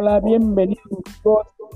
[0.00, 0.78] Hola, bienvenidos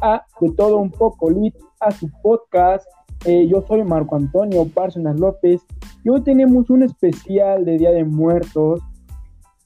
[0.00, 2.86] a De Todo Un Poco Lit, a su podcast.
[3.24, 5.60] Eh, yo soy Marco Antonio Bárcenas López
[6.04, 8.80] y hoy tenemos un especial de Día de Muertos.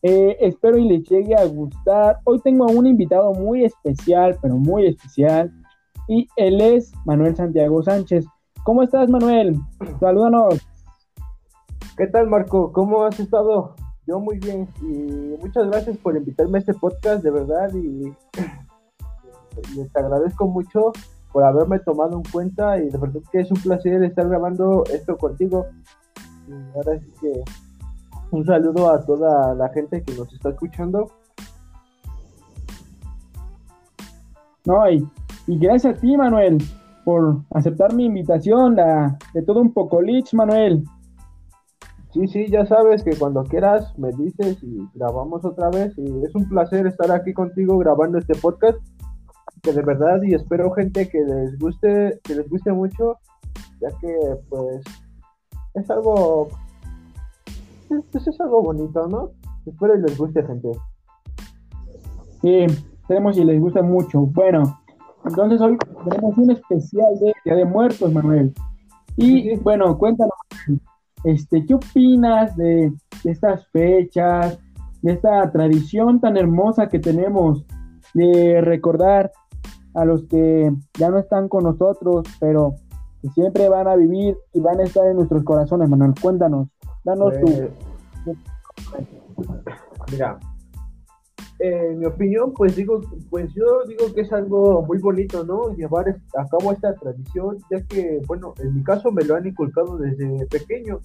[0.00, 2.20] Eh, espero y les llegue a gustar.
[2.24, 5.52] Hoy tengo a un invitado muy especial, pero muy especial,
[6.08, 8.24] y él es Manuel Santiago Sánchez.
[8.64, 9.54] ¿Cómo estás, Manuel?
[10.00, 10.66] Salúdanos.
[11.98, 12.72] ¿Qué tal, Marco?
[12.72, 13.74] ¿Cómo has estado?
[14.06, 18.14] Yo muy bien y muchas gracias por invitarme a este podcast, de verdad, y
[19.76, 20.92] les agradezco mucho
[21.32, 25.16] por haberme tomado en cuenta y de verdad que es un placer estar grabando esto
[25.16, 25.66] contigo.
[26.46, 27.42] Y ahora sí que
[28.30, 31.10] un saludo a toda la gente que nos está escuchando.
[34.64, 35.08] No, y,
[35.46, 36.58] gracias a ti, Manuel,
[37.04, 40.84] por aceptar mi invitación de todo un poco, Lich, Manuel.
[42.16, 45.92] Sí, sí, ya sabes que cuando quieras me dices y grabamos otra vez.
[45.98, 48.78] Y es un placer estar aquí contigo grabando este podcast.
[49.62, 53.18] Que de verdad y espero gente que les guste, que les guste mucho,
[53.82, 54.16] ya que
[54.48, 54.82] pues
[55.74, 56.48] es algo,
[58.10, 59.32] pues es algo bonito, ¿no?
[59.66, 60.70] Espero y les guste gente.
[62.40, 62.64] Sí,
[63.02, 64.20] esperemos y les guste mucho.
[64.20, 64.80] Bueno,
[65.26, 65.76] entonces hoy
[66.08, 68.54] tenemos un especial de Día de Muertos, Manuel.
[69.18, 70.32] Y bueno, cuéntanos
[71.26, 72.92] este, ¿Qué opinas de,
[73.24, 74.60] estas fechas,
[75.02, 77.64] de esta tradición tan hermosa que tenemos
[78.14, 79.32] de recordar
[79.94, 82.76] a los que ya no están con nosotros, pero
[83.20, 86.14] que siempre van a vivir y van a estar en nuestros corazones, Manuel?
[86.20, 86.68] Cuéntanos,
[87.02, 87.46] danos tu...
[88.24, 90.22] Pues,
[91.58, 95.74] mira, en mi opinión, pues digo, pues yo digo que es algo muy bonito, ¿no?
[95.74, 99.96] Llevar a cabo esta tradición, ya que, bueno, en mi caso me lo han inculcado
[99.96, 101.00] desde pequeño,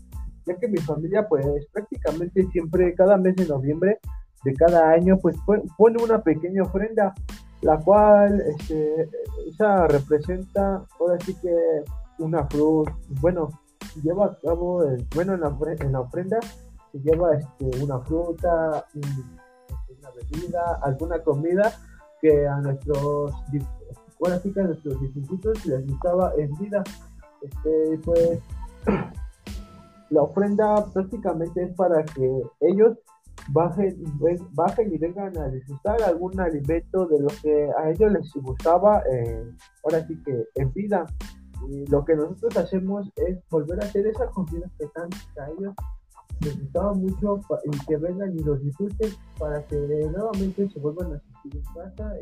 [0.45, 3.99] ya que mi familia, pues prácticamente siempre, cada mes de noviembre
[4.43, 5.35] de cada año, pues
[5.77, 7.13] pone una pequeña ofrenda,
[7.61, 9.07] la cual, este,
[9.47, 11.55] esa representa, ahora sí que
[12.17, 13.49] una fruta, bueno,
[14.03, 14.83] lleva a cabo,
[15.15, 16.39] bueno, en la, en la ofrenda
[16.91, 18.85] se lleva este, una fruta,
[20.01, 21.71] una bebida, alguna comida
[22.21, 23.33] que a nuestros,
[24.19, 26.83] bueno, así que a nuestros institutos les gustaba en vida.
[27.41, 28.39] Este, pues
[30.09, 32.97] la ofrenda prácticamente es para que ellos
[33.49, 33.95] bajen,
[34.51, 39.51] bajen y vengan a disfrutar algún alimento de lo que a ellos les gustaba, eh,
[39.83, 41.05] ahora sí que en vida.
[41.67, 45.75] Y lo que nosotros hacemos es volver a hacer esa comida que tanto a ellos
[46.41, 47.39] les gustaba mucho
[47.87, 52.15] que vengan y los disfruten para que nuevamente se vuelvan a sentir en casa.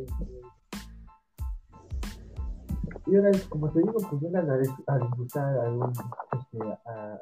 [3.08, 5.94] Y, ahora, como te digo, pues vengan a, disfrutar algún,
[6.38, 6.60] este,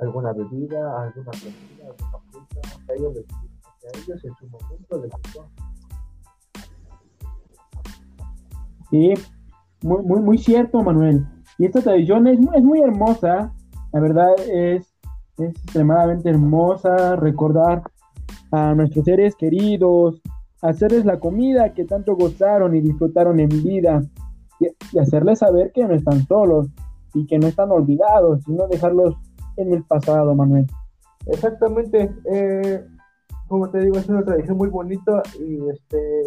[0.02, 5.50] alguna bebida, alguna comida, alguna fruta, ellos, les, a ellos en su momento les gustó.
[8.90, 9.14] Sí,
[9.84, 11.26] muy, muy, muy cierto, Manuel.
[11.58, 13.54] Y esta tradición es es muy hermosa.
[13.94, 14.87] La verdad es
[15.38, 17.84] es extremadamente hermosa recordar
[18.52, 20.22] a nuestros seres queridos,
[20.62, 24.02] hacerles la comida que tanto gozaron y disfrutaron en vida
[24.60, 26.68] y, hacerles saber que no están solos
[27.14, 29.16] y que no están olvidados, sino dejarlos
[29.58, 30.68] en el pasado, Manuel.
[31.28, 32.12] Exactamente.
[32.32, 32.84] Eh,
[33.48, 36.24] como te digo, es una tradición muy bonita y este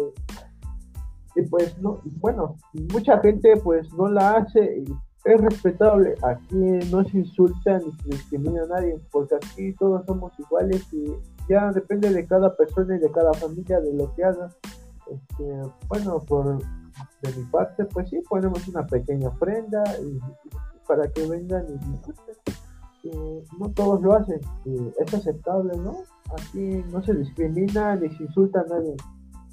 [1.35, 2.57] y pues no, bueno,
[2.91, 6.15] mucha gente pues no la hace y es respetable.
[6.23, 6.55] Aquí
[6.91, 11.13] no se insulta ni se discrimina a nadie, porque aquí todos somos iguales y
[11.49, 14.49] ya depende de cada persona y de cada familia de lo que haga.
[15.09, 16.59] Este, bueno, por
[17.21, 20.19] de mi parte, pues sí, ponemos una pequeña ofrenda y,
[20.87, 22.35] para que vengan y disfruten.
[23.59, 24.39] no todos lo hacen,
[24.99, 25.97] es aceptable, ¿no?
[26.33, 28.95] Aquí no se discrimina ni se insulta a nadie,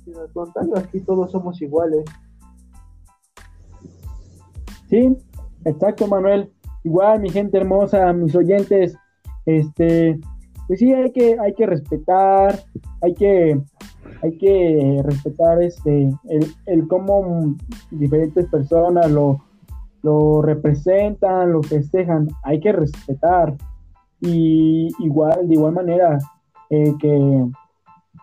[0.04, 2.04] sino al contrario, aquí todos somos iguales.
[4.88, 5.18] Sí,
[5.68, 6.50] Exacto, Manuel.
[6.84, 8.96] Igual, mi gente hermosa, mis oyentes,
[9.46, 10.18] este,
[10.66, 12.58] pues sí, hay que, hay que respetar,
[13.02, 13.60] hay que,
[14.22, 17.54] hay que respetar este, el, el cómo
[17.90, 19.44] diferentes personas lo,
[20.02, 23.54] lo representan, lo festejan, hay que respetar.
[24.20, 26.18] Y igual, de igual manera,
[26.70, 27.46] eh, que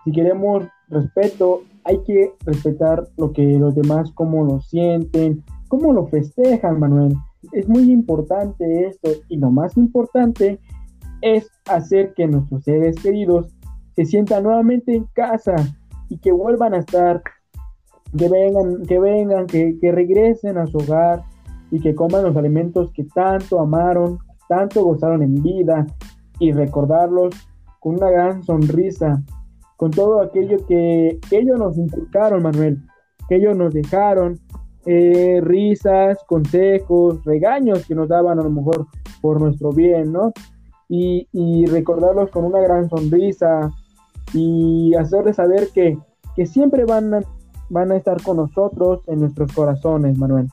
[0.03, 6.07] si queremos respeto, hay que respetar lo que los demás, cómo lo sienten, cómo lo
[6.07, 7.15] festejan, Manuel
[7.51, 10.59] es muy importante esto y lo más importante
[11.21, 13.55] es hacer que nuestros seres queridos
[13.95, 15.55] se sientan nuevamente en casa
[16.09, 17.21] y que vuelvan a estar,
[18.17, 21.23] que vengan, que vengan, que, que regresen a su hogar
[21.71, 25.85] y que coman los alimentos que tanto amaron, tanto gozaron en vida
[26.39, 27.33] y recordarlos
[27.79, 29.23] con una gran sonrisa,
[29.77, 32.79] con todo aquello que ellos nos inculcaron, Manuel.
[33.27, 34.39] que ellos nos dejaron,
[34.85, 38.87] eh, risas, consejos, regaños que nos daban a lo mejor
[39.21, 40.31] por nuestro bien, ¿no?
[40.87, 43.71] Y, recordarlos con una gran sonrisa
[44.33, 45.97] y hacerles saber que,
[46.35, 47.21] que siempre van a,
[47.69, 50.47] van a estar con nosotros en nuestros corazones, Manuel.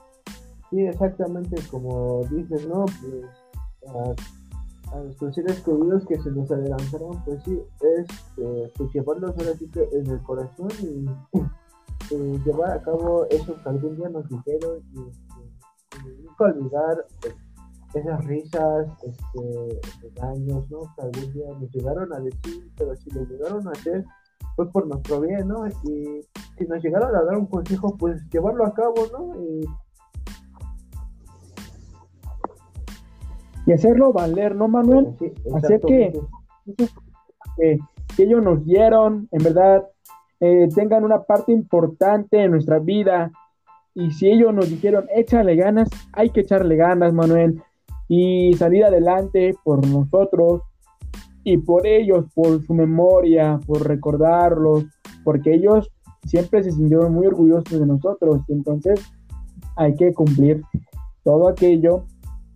[0.71, 2.87] Sí, exactamente como dices, ¿no?
[2.87, 3.27] Pues,
[3.95, 8.07] a, nuestros seres queridos que se nos adelantaron, pues sí, es
[8.39, 11.07] eh, pues llevarlos ahora sí que en el corazón y
[12.11, 17.35] llevar a cabo eso que algún día nos dijeron y, este, nunca olvidar pues,
[17.95, 19.81] esas risas, este,
[20.15, 20.81] daños, ¿no?
[20.97, 24.05] Que algún día nos llegaron a decir, pero si lo llegaron a hacer,
[24.57, 25.67] fue por nuestro bien, ¿no?
[25.67, 26.21] Y
[26.59, 29.35] si nos llegaron a dar un consejo, pues llevarlo a cabo, ¿no?
[29.43, 29.67] Y,
[33.73, 35.17] hacerlo valer, ¿no, Manuel?
[35.55, 36.13] Hacer que,
[37.57, 37.79] que,
[38.19, 39.89] ellos nos dieron, en verdad,
[40.45, 43.31] eh, tengan una parte importante en nuestra vida.
[43.95, 47.63] Y si ellos nos dijeron, échale ganas, hay que echarle ganas, Manuel,
[48.09, 50.63] y salir adelante por nosotros
[51.45, 54.85] y por ellos, por su memoria, por recordarlos,
[55.23, 55.89] porque ellos
[56.25, 58.41] siempre se sintieron muy orgullosos de nosotros.
[58.49, 59.01] Entonces,
[59.77, 60.65] hay que cumplir
[61.23, 62.07] todo aquello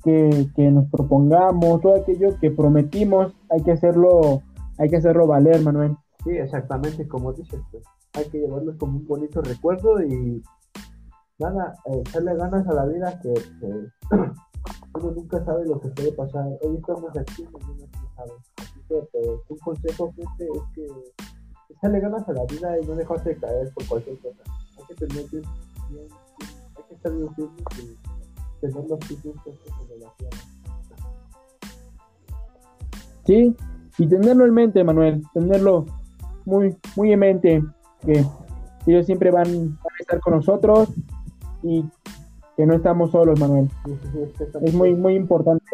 [0.02, 4.42] que, que, nos propongamos, todo aquello que prometimos, hay que hacerlo,
[4.76, 5.96] hay que hacerlo valer, Manuel.
[6.26, 7.84] Sí, exactamente, como dices, pues,
[8.14, 10.42] hay que llevarlos como un bonito recuerdo y
[11.38, 13.32] nada, eh, echarle ganas a la vida que,
[14.10, 16.46] uno nunca sabe lo que puede pasar.
[16.62, 18.32] Hoy estamos aquí, mañana no sabe.
[18.56, 20.86] Así que pues, un consejo gente es que
[21.74, 24.42] echarle ganas a la vida y no dejarse caer por cualquier cosa.
[24.78, 25.44] Hay que tener bien,
[26.76, 30.30] hay que estar bien firmes y tener los en relación.
[33.24, 33.56] Sí,
[33.98, 35.86] y tenerlo en mente, Manuel, tenerlo
[36.46, 37.62] muy, muy en mente
[38.00, 38.24] que
[38.86, 40.88] ellos siempre van, a estar con nosotros
[41.62, 41.84] y
[42.56, 43.68] que no estamos solos, Manuel.
[44.62, 45.64] Es muy, muy importante.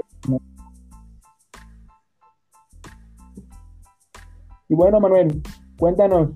[4.68, 5.42] Y bueno, Manuel,
[5.78, 6.30] cuéntanos,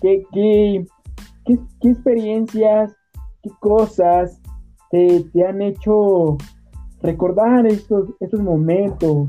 [0.00, 0.86] ¿qué, qué,
[1.44, 2.96] qué, experiencias,
[3.42, 4.40] qué cosas
[4.90, 6.38] te, te, han hecho
[7.02, 9.28] recordar estos, estos momentos?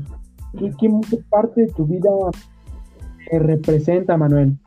[0.58, 2.08] ¿Qué, qué parte de tu vida
[3.30, 4.58] representa, Manuel?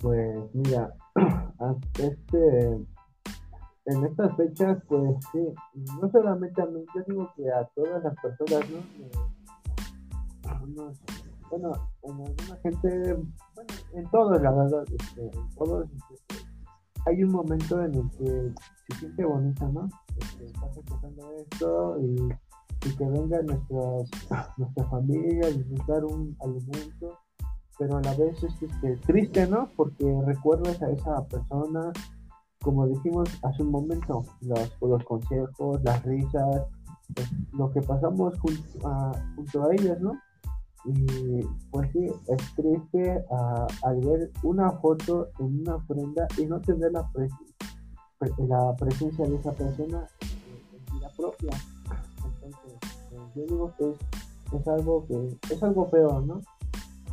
[0.00, 0.94] Pues mira,
[1.98, 2.66] este,
[3.86, 5.54] en estas fechas, pues sí,
[6.00, 8.78] no solamente a mí, yo digo que a todas las personas, ¿no?
[11.50, 11.72] bueno,
[12.02, 13.14] en alguna gente,
[13.54, 16.46] bueno, en todos, la verdad, este, en todos, este,
[17.06, 18.52] hay un momento en el que
[18.88, 19.88] se siente bonita, ¿no?
[20.18, 24.10] Este, estás escuchando esto y, y que venga nuestras,
[24.56, 27.18] nuestra familia a disfrutar un alimento
[27.78, 29.68] pero a la vez es este, triste, ¿no?
[29.76, 31.92] Porque recuerdas a esa persona,
[32.62, 36.62] como dijimos hace un momento, los, los consejos, las risas,
[37.14, 40.18] pues, lo que pasamos junto a, junto a ellas, ¿no?
[40.84, 41.42] Y
[41.72, 46.92] pues sí, es triste uh, al ver una foto en una ofrenda y no tener
[46.92, 47.10] la,
[48.38, 51.50] la presencia de esa persona en vida propia.
[52.24, 52.78] Entonces,
[53.10, 56.40] pues, yo digo que es, es algo que es algo peor, ¿no?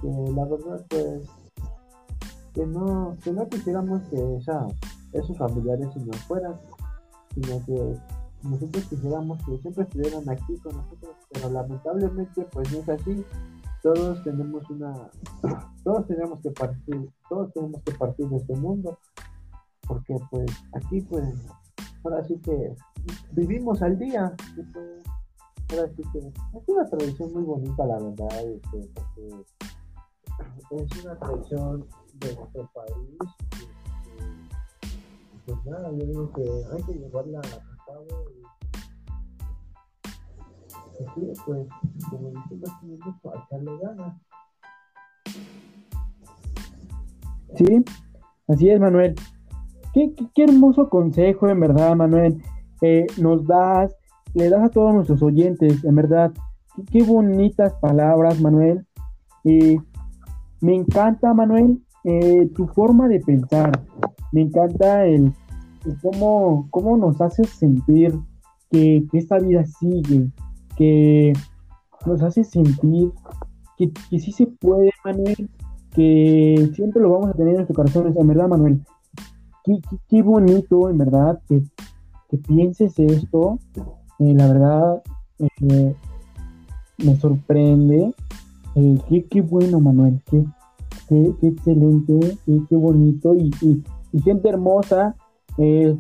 [0.08, 1.30] La verdad pues
[2.54, 4.40] que no, que no quisiéramos que
[5.14, 6.56] esos familiares se nos fueran,
[7.34, 7.98] sino que
[8.44, 13.26] nosotros quisiéramos que siempre estuvieran aquí con nosotros, pero lamentablemente pues no es así.
[13.82, 14.94] Todos tenemos una,
[15.84, 18.98] todos tenemos que partir, todos tenemos que partir de este mundo,
[19.88, 21.26] porque pues aquí pues
[22.04, 22.76] ahora sí que
[23.32, 24.68] vivimos al día, pues,
[25.72, 29.46] ahora sí que es una tradición muy bonita la verdad, este, porque
[30.72, 31.86] es una tradición
[32.16, 33.18] de nuestro país.
[35.46, 38.44] pues nada, yo digo que hay que llevarla a cabo y
[41.04, 41.68] así, pues,
[42.10, 44.22] como decimos, para echarle ganas.
[47.56, 47.86] Sí,
[48.48, 49.16] así es, Manuel.
[49.94, 52.42] Qué, qué, hermoso consejo, en verdad, Manuel.
[52.82, 53.96] Eh, nos das,
[54.34, 56.32] le das a todos nuestros oyentes, en verdad.
[56.76, 58.88] Qué, qué bonitas palabras, Manuel.
[59.44, 59.78] Y
[60.64, 63.84] me encanta, Manuel, eh, tu forma de pensar.
[64.32, 65.34] Me encanta el,
[66.02, 68.18] cómo, cómo, nos haces sentir
[68.72, 70.30] que, esta vida sigue,
[70.78, 71.34] que
[72.06, 73.12] nos hace sentir
[73.78, 75.50] que, que, sí se puede, Manuel,
[75.92, 78.14] que siempre lo vamos a tener en nuestro corazón.
[78.18, 78.86] En verdad, Manuel,
[79.66, 81.62] qué, qué, bonito, en verdad, que,
[82.48, 83.60] pienses esto.
[84.20, 85.04] Eh, la verdad,
[85.40, 85.94] eh,
[87.00, 88.14] me sorprende
[88.76, 90.44] eh, qué, bueno, Manuel, qué,
[91.08, 93.52] qué, excelente, qué, bonito y,
[94.24, 95.16] gente hermosa
[95.58, 95.96] Eh,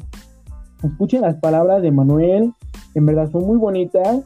[0.84, 2.53] escuchen las palabras de Manuel,
[2.96, 4.24] en verdad son muy bonitas.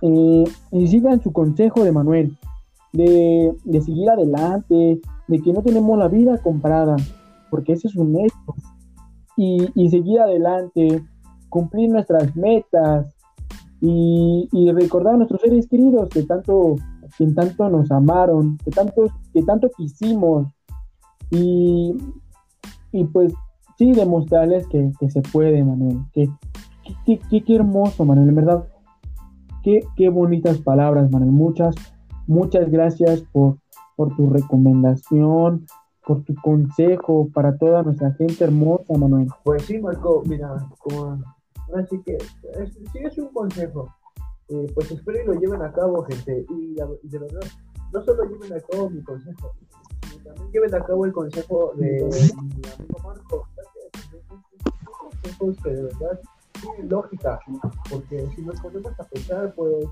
[0.00, 2.38] Eh, y sigan su consejo de Manuel,
[2.92, 6.96] de, seguir adelante, de que no tenemos la vida comprada,
[7.50, 8.54] porque ese es un hecho.
[9.36, 11.02] Y, y seguir adelante,
[11.50, 13.14] cumplir nuestras metas
[13.80, 16.76] y, y, recordar a nuestros seres queridos que tanto,
[17.18, 20.48] que tanto nos amaron, que tanto, que tanto quisimos.
[21.30, 21.96] Y,
[22.92, 23.32] y pues
[23.78, 26.00] sí, demostrarles que, se puede, Manuel.
[26.12, 26.28] Que,
[27.04, 28.68] qué, hermoso, Manuel, en verdad.
[29.62, 31.32] Qué, qué bonitas palabras, Manuel.
[31.32, 31.74] Muchas,
[32.26, 33.58] muchas gracias por,
[33.96, 35.66] por tu recomendación,
[36.06, 39.28] por tu consejo para toda nuestra gente hermosa, Manuel.
[39.42, 40.54] Pues sí, Marco, mira,
[41.74, 42.18] así que
[42.92, 43.88] sí es un consejo.
[44.48, 46.44] Eh, pues espero y lo lleven a cabo, gente.
[46.50, 47.46] Y, de verdad,
[47.92, 49.54] no solo lleven a cabo mi consejo,
[50.10, 53.48] sino también lleven a cabo el consejo de mi amigo Marco
[55.38, 56.20] consejos que de verdad
[56.60, 57.38] tienen lógica,
[57.90, 59.86] porque si nos ponemos a pensar, pues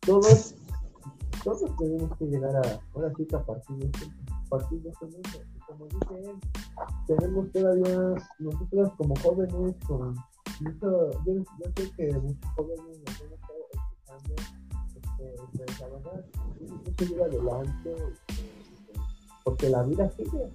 [0.00, 0.54] todos,
[1.44, 4.06] todos tenemos que llegar a, ahora sí a partir de este,
[4.48, 5.28] partir de este mundo.
[5.66, 6.40] Como dice él,
[7.06, 10.14] tenemos todavía, nosotros como jóvenes, con
[10.60, 14.34] yo, yo sé que muchos jóvenes nos hemos estado escuchando,
[14.96, 15.70] este, pues
[16.76, 19.00] hay que seguir adelante, este,
[19.44, 20.52] porque la vida sigue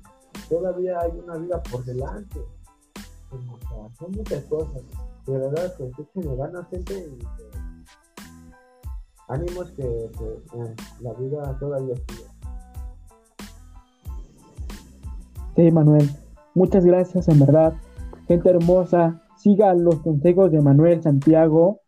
[0.50, 2.40] todavía hay una vida por delante.
[3.98, 4.82] son muchas cosas.
[5.26, 7.86] De verdad, que echen ganas, gente, y que,
[9.28, 12.26] ánimos que, eh, la vida todavía sigue.
[15.56, 16.10] Sí, Manuel,
[16.54, 17.74] muchas gracias, en verdad.
[18.28, 21.82] Gente hermosa, sigan los consejos de Manuel Santiago.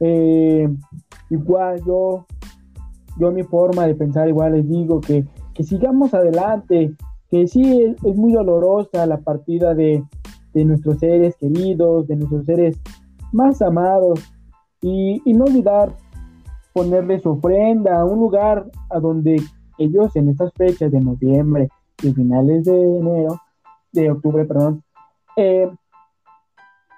[0.00, 0.68] Eh,
[1.30, 2.26] igual yo,
[3.16, 6.92] yo mi forma de pensar, igual les digo que, que sigamos adelante,
[7.30, 10.02] que sí es, muy dolorosa la partida de,
[10.52, 12.76] nuestros seres queridos, de nuestros seres
[13.30, 14.18] más amados,
[14.80, 15.94] y, no olvidar
[16.72, 19.36] ponerles ofrenda, un lugar a donde
[19.78, 21.68] ellos en estas fechas de noviembre
[22.02, 23.38] y finales de enero,
[23.92, 24.82] de octubre, perdón,
[25.36, 25.70] eh,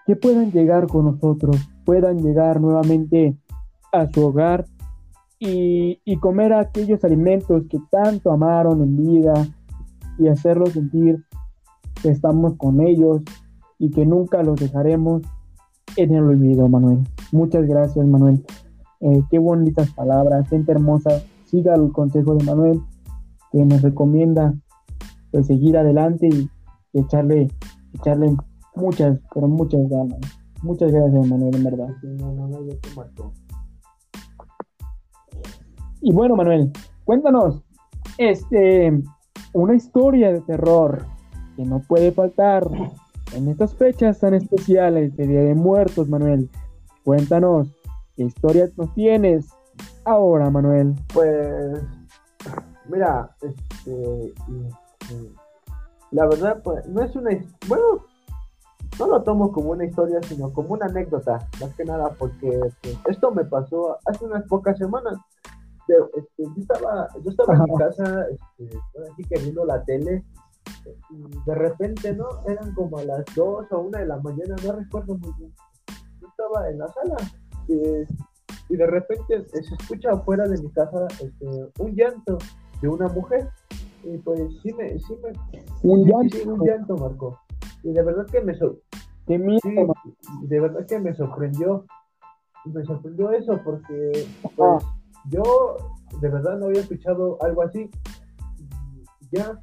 [0.06, 3.36] que puedan llegar con nosotros, puedan llegar nuevamente
[3.92, 4.66] a su hogar
[5.38, 9.46] y, y comer aquellos alimentos que tanto amaron en vida,
[10.18, 11.24] y hacerlos sentir
[12.02, 13.22] que estamos con ellos
[13.78, 15.22] y que nunca los dejaremos
[15.96, 17.06] en el olvido, Manuel.
[17.32, 18.44] Muchas gracias, Manuel.
[19.00, 21.22] Eh, qué bonitas palabras, gente hermosa.
[21.44, 22.80] Siga el consejo de Manuel,
[23.52, 24.54] que nos recomienda
[25.30, 26.50] pues, seguir adelante y,
[26.92, 27.50] echarle,
[27.94, 28.36] echarle
[28.76, 30.20] muchas, pero muchas ganas.
[30.62, 31.88] Muchas gracias, Manuel, en verdad.
[36.00, 36.72] Y bueno, Manuel,
[37.04, 37.62] cuéntanos,
[38.18, 39.02] este,
[39.52, 41.04] una historia de terror
[41.56, 42.68] que no puede faltar
[43.34, 46.50] en estas fechas tan especiales de Día de Muertos, Manuel.
[47.04, 47.68] Cuéntanos,
[48.16, 49.48] ¿qué historia nos tienes
[50.04, 50.94] ahora, Manuel?
[51.12, 51.82] Pues,
[52.88, 54.34] mira, este,
[56.10, 57.30] la verdad, pues, no es una,
[57.68, 57.84] bueno,
[58.98, 62.98] no lo tomo como una historia, sino como una anécdota, más que nada, porque pues,
[63.06, 65.18] esto me pasó hace unas pocas semanas.
[65.88, 68.78] Este, yo estaba, yo estaba en mi casa, este,
[69.12, 70.24] así que viendo la tele,
[71.10, 72.26] y de repente, ¿no?
[72.46, 75.52] Eran como a las 2 o 1 de la mañana, no recuerdo muy bien.
[76.20, 77.16] Yo estaba en la sala
[77.68, 81.46] y, de repente se escucha afuera de mi casa este,
[81.78, 82.38] un llanto
[82.80, 83.48] de una mujer.
[84.02, 85.32] Y pues sí me, sí me,
[85.82, 87.40] un llanto, sí, un llanto, Marco.
[87.82, 88.54] Y de verdad que me,
[89.26, 89.94] Qué miedo,
[90.42, 91.84] de verdad que me sorprendió.
[92.64, 94.84] Me sorprendió eso porque pues,
[95.30, 95.76] yo
[96.20, 97.90] de verdad no había escuchado algo así.
[99.32, 99.60] Ya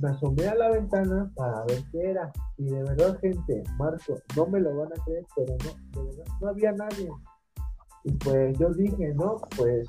[0.00, 2.32] me asomé a la ventana para ver qué era.
[2.56, 6.32] Y de verdad, gente, Marco, no me lo van a creer, pero no, de verdad,
[6.40, 7.08] no había nadie.
[8.04, 9.86] Y pues yo dije, no, pues,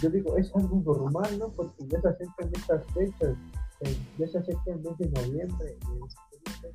[0.00, 1.48] yo digo, es algo normal, ¿no?
[1.50, 3.36] Porque ya se acercan estas fechas,
[3.80, 6.29] eh, ya se acercan el mes de noviembre, y
[6.68, 6.74] es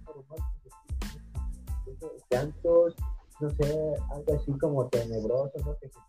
[2.29, 2.95] llantos,
[3.39, 5.77] no sé, algo así como tenebroso, ¿no?
[5.77, 5.99] Que se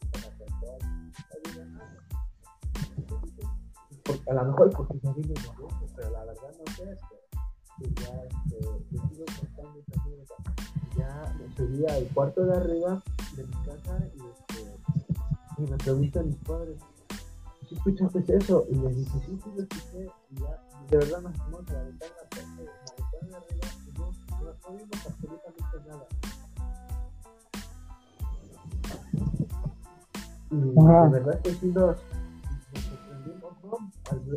[4.28, 7.16] a lo mejor porque gusto, pero la verdad no sé, este,
[7.78, 8.58] que ya este,
[8.90, 10.02] sigo contando esta
[10.96, 13.02] Ya subí al cuarto de arriba
[13.36, 14.78] de mi casa y, este,
[15.58, 16.78] y me preguntan mis padres,
[17.68, 18.64] ¿sí escuchaste eso?
[18.70, 22.12] Y les dije, sí, sí escuché, y ya, de verdad nos la ventana,
[23.22, 23.38] la
[23.98, 26.06] no, no, no vimos absolutamente nada.
[30.50, 31.96] Y de verdad que sí nos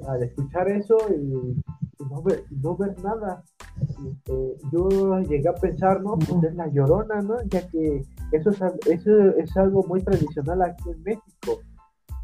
[0.07, 1.61] al, escuchar eso y,
[2.09, 3.43] no, ver, no, ver, nada.
[3.79, 6.17] este, yo llegué a pensar, ¿no?
[6.17, 7.41] Pues es la llorona, ¿no?
[7.43, 11.61] Ya que eso es, eso es algo muy tradicional aquí en México,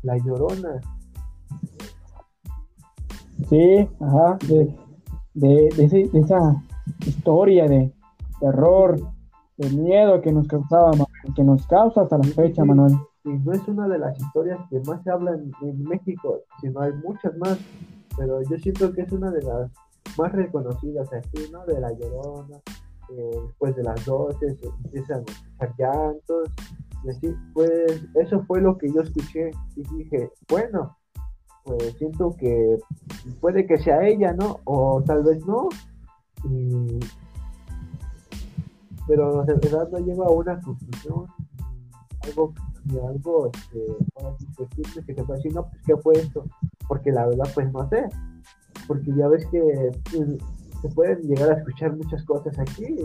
[0.03, 0.81] la llorona.
[3.49, 4.75] Sí, ajá, de,
[5.35, 6.63] de, de, esa
[7.05, 7.91] historia de
[8.39, 8.99] terror,
[9.57, 10.91] de miedo que nos causaba,
[11.35, 12.93] que nos causa hasta la fecha, Manuel.
[13.23, 16.93] Y no es una de las historias que más se hablan en México, sino hay
[17.03, 17.57] muchas más,
[18.17, 19.71] pero yo siento que es una de las
[20.17, 21.65] más reconocidas aquí, ¿no?
[21.65, 22.57] De La Llorona,
[23.09, 26.49] eh, después de las 12 se empiezan a escuchar llantos,
[27.03, 30.97] y así, pues eso fue lo que yo escuché y dije, bueno,
[31.65, 32.77] pues siento que
[33.41, 34.59] puede que sea ella, ¿no?
[34.63, 35.67] O tal vez no,
[36.43, 36.99] y...
[39.07, 41.25] pero en realidad no lleva a una conclusión,
[42.21, 42.53] algo,
[43.07, 46.45] algo este, que se puede decir, no, pues ¿qué fue esto?
[46.87, 48.07] Porque la verdad, pues no sé
[48.87, 50.29] porque ya ves que pues,
[50.81, 52.97] se pueden llegar a escuchar muchas cosas aquí.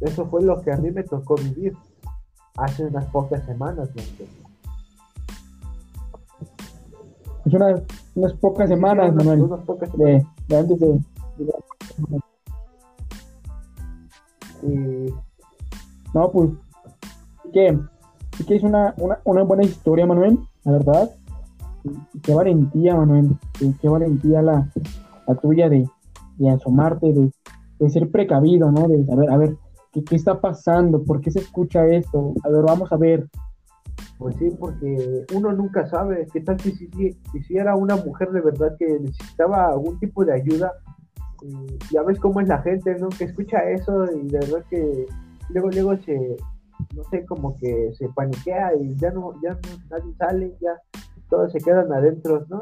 [0.00, 1.74] Eso fue lo que a mí me tocó vivir
[2.56, 3.88] hace unas pocas semanas.
[7.44, 7.82] Hace unas,
[8.14, 9.42] unas pocas semanas, Manuel.
[9.42, 10.24] Unas pocas semanas.
[10.48, 11.00] De, antes de...
[16.14, 16.50] No, pues,
[17.52, 17.78] que,
[18.46, 21.10] que es una, una, una buena historia, Manuel, la verdad
[22.22, 23.36] qué valentía, Manuel,
[23.80, 24.68] qué, valentía la,
[25.42, 25.86] tuya de,
[26.50, 28.88] asomarte, de, ser precavido, ¿no?
[28.88, 29.56] De saber, a ver,
[29.92, 31.02] ¿qué, ¿qué, está pasando?
[31.02, 32.32] ¿Por qué se escucha esto?
[32.42, 33.28] A ver, vamos a ver.
[34.18, 38.76] Pues sí, porque uno nunca sabe qué tal si, si, era una mujer de verdad
[38.78, 40.72] que necesitaba algún tipo de ayuda.
[41.90, 43.08] ya ves cómo es la gente, ¿no?
[43.08, 45.06] Que escucha eso y de verdad que
[45.50, 46.36] luego, luego se,
[46.94, 50.80] no sé, como que se paniquea y ya no, ya no, nadie sale, ya
[51.28, 52.60] todos se quedan adentro, ¿no?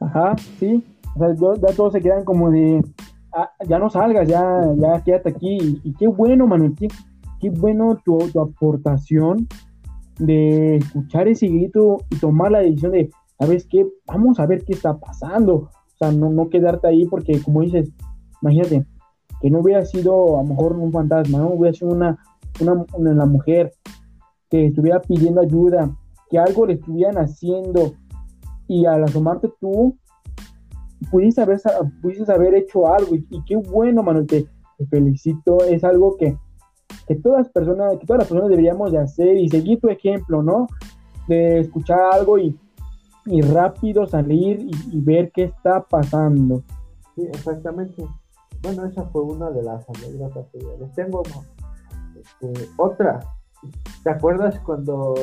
[0.00, 0.84] Ajá, sí.
[1.14, 2.84] O sea, ya todos se quedan como de,
[3.32, 5.80] ah, ya no salgas, ya, ya quédate aquí.
[5.82, 6.74] Y, qué bueno, Manuel,
[7.50, 9.48] bueno tu, aportación
[10.18, 13.86] de escuchar ese grito y tomar la decisión de, ¿sabes qué?
[14.06, 15.54] Vamos a ver qué está pasando.
[15.54, 17.90] O sea, no, no quedarte ahí porque, como dices,
[18.42, 18.86] imagínate,
[19.40, 22.18] que no hubiera sido a lo mejor un fantasma, no hubiera sido una,
[22.60, 23.72] una, una mujer,
[24.50, 25.94] que estuviera pidiendo ayuda,
[26.30, 27.94] que algo le estuvieran haciendo
[28.68, 29.96] y al asomarte tú,
[31.10, 31.60] pudiste haber,
[32.02, 34.46] pudiste haber hecho algo y, qué bueno, Manuel, te,
[34.90, 36.36] felicito, es algo que,
[37.06, 40.66] que todas personas, que todas las personas deberíamos de hacer y seguir tu ejemplo, ¿no?
[41.28, 42.58] De escuchar algo y,
[43.26, 46.62] y rápido salir y, ver qué está pasando.
[47.14, 48.04] Sí, exactamente.
[48.62, 51.22] Bueno, esa fue una de las anécdotas que les tengo.
[52.16, 53.20] Este, otra,
[54.02, 55.14] ¿Te acuerdas cuando...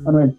[0.00, 0.38] Manuel.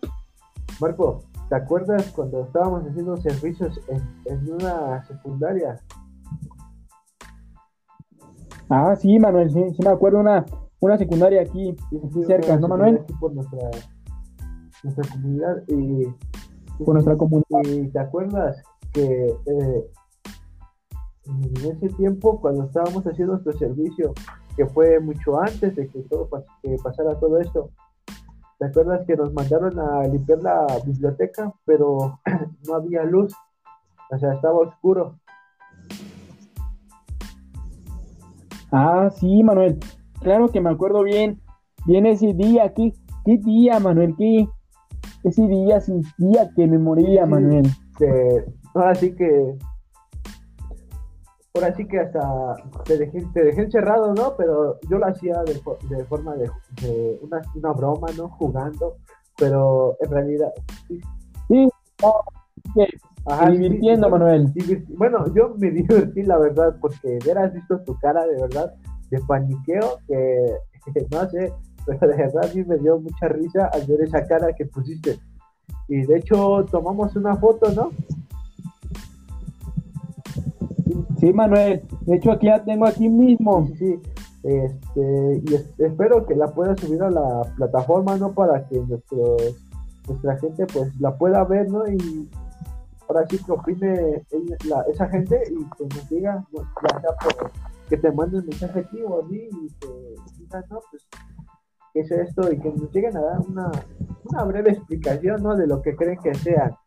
[0.80, 5.80] Marco, ¿te acuerdas cuando estábamos haciendo servicios en, una secundaria?
[8.70, 10.46] Ah, sí, Manuel, sí, sí me acuerdo una,
[10.80, 11.76] una secundaria aquí,
[12.26, 13.00] cerca, ¿no, Manuel?
[13.20, 13.70] Por nuestra,
[14.84, 15.64] nuestra comunidad.
[15.68, 16.08] Y,
[16.84, 17.62] por nuestra comunidad.
[17.64, 18.62] Y te acuerdas
[18.94, 19.92] que eh,
[21.26, 24.14] en ese tiempo, cuando estábamos haciendo nuestro servicio,
[24.56, 26.30] que fue mucho antes de que todo
[26.62, 27.70] que pasara todo esto.
[28.60, 32.20] ¿Te acuerdas que nos mandaron a limpiar la biblioteca, pero
[32.68, 33.34] no había luz?
[34.10, 35.20] O sea, estaba oscuro.
[38.72, 39.80] Ah, sí, Manuel.
[40.22, 41.42] Claro que me acuerdo bien.
[41.86, 42.94] Bien ese día, aquí.
[43.26, 44.16] qué día, Manuel?
[44.18, 44.48] ¿Qué,
[45.24, 47.68] ese día sin día que me moría, Manuel?
[48.76, 49.58] Así que
[51.58, 54.36] por así que hasta te dejé, te dejé encerrado, ¿no?
[54.38, 56.52] Pero yo lo hacía de, de forma de,
[57.24, 58.30] una, una, broma, ¿no?
[58.30, 58.98] Jugando,
[59.36, 60.52] pero en realidad...
[60.88, 61.00] Sí,
[61.48, 62.86] sí.
[63.52, 64.54] Divirtiendo, Manuel.
[64.98, 68.74] bueno, yo me divertí, la verdad, porque hubieras visto tu cara de verdad
[69.10, 70.56] de paniqueo, que
[71.12, 71.54] no sé,
[71.86, 75.20] pero de verdad mí me dio mucha risa al ver esa cara que pusiste.
[75.88, 77.92] Y de hecho tomamos una foto, ¿no?
[81.20, 81.82] Sí, Manuel.
[82.02, 83.68] De hecho, aquí la tengo aquí mismo.
[83.78, 84.00] Sí,
[84.44, 88.34] este, y espero que la pueda subir a la plataforma, ¿no?
[88.34, 91.88] Para que nuestra gente, pues, la pueda ver, ¿no?
[91.88, 92.30] Y
[93.08, 94.24] ahora sí que opine
[94.92, 96.46] esa gente y que nos diga,
[97.90, 101.08] que te manden mensaje aquí o a mí y que digan, no, pues,
[101.94, 102.52] ¿qué es esto?
[102.52, 103.72] Y que nos lleguen a dar una,
[104.26, 105.56] una breve explicación, ¿no?
[105.56, 106.78] De lo que creen que sea.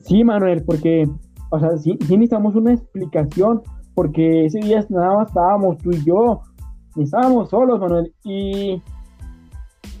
[0.00, 1.08] Sí, Manuel, porque
[1.54, 3.60] o sea, sí, necesitamos una explicación,
[3.94, 6.40] porque ese día nada más estábamos tú y yo,
[6.96, 8.82] estábamos solos, Manuel, y,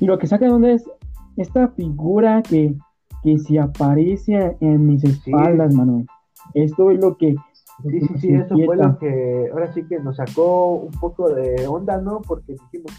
[0.00, 0.90] y lo que saca de donde es,
[1.36, 2.74] esta figura que,
[3.22, 6.06] que se aparece en mis espaldas, Manuel.
[6.54, 7.34] Esto es lo que...
[7.82, 11.66] Sí, sí, sí, eso fue lo que ahora sí que nos sacó un poco de
[11.66, 12.20] onda, ¿no?
[12.20, 12.92] Porque dijimos,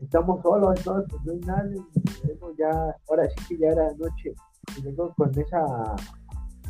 [0.00, 1.04] estamos solos, ¿no?
[1.08, 1.76] Pues no hay nadie,
[2.58, 4.34] ya, ahora sí que ya era noche,
[4.78, 5.64] y vengo con esa,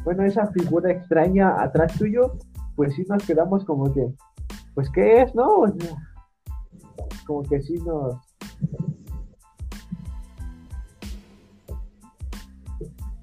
[0.04, 2.32] bueno, esa figura extraña atrás tuyo,
[2.76, 4.08] pues sí nos quedamos como que,
[4.74, 5.64] pues, ¿qué es, no?
[7.26, 8.16] como que sí nos...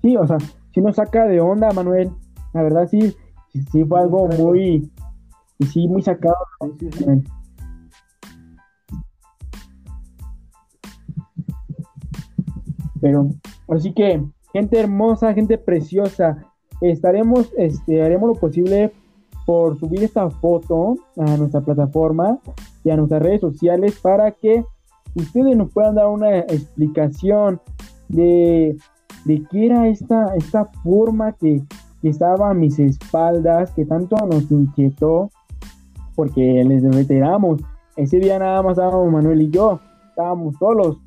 [0.02, 0.38] Sí, o sea,
[0.74, 2.12] sí nos saca de onda, Manuel.
[2.54, 3.16] La verdad sí,
[3.72, 4.92] sí, fue algo muy,
[5.60, 6.36] y sí, muy sacado.
[13.02, 13.30] Pero,
[13.68, 16.44] así que, gente hermosa, gente preciosa,
[16.82, 18.92] estaremos, este, haremos lo posible
[19.46, 22.40] por subir esta foto a nuestra plataforma
[22.84, 24.64] y a nuestras redes sociales para que
[25.16, 27.62] ustedes nos puedan dar una explicación
[28.10, 28.78] de,
[29.28, 31.62] de qué era esta, esta forma que,
[32.02, 35.30] que, estaba a mis espaldas, que tanto nos inquietó,
[36.16, 37.62] porque les reiteramos,
[37.98, 40.98] ese día nada más estábamos Manuel y yo, estábamos solos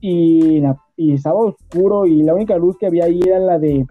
[0.00, 0.62] y,
[0.96, 3.86] y estaba oscuro y la única luz que había ahí era la de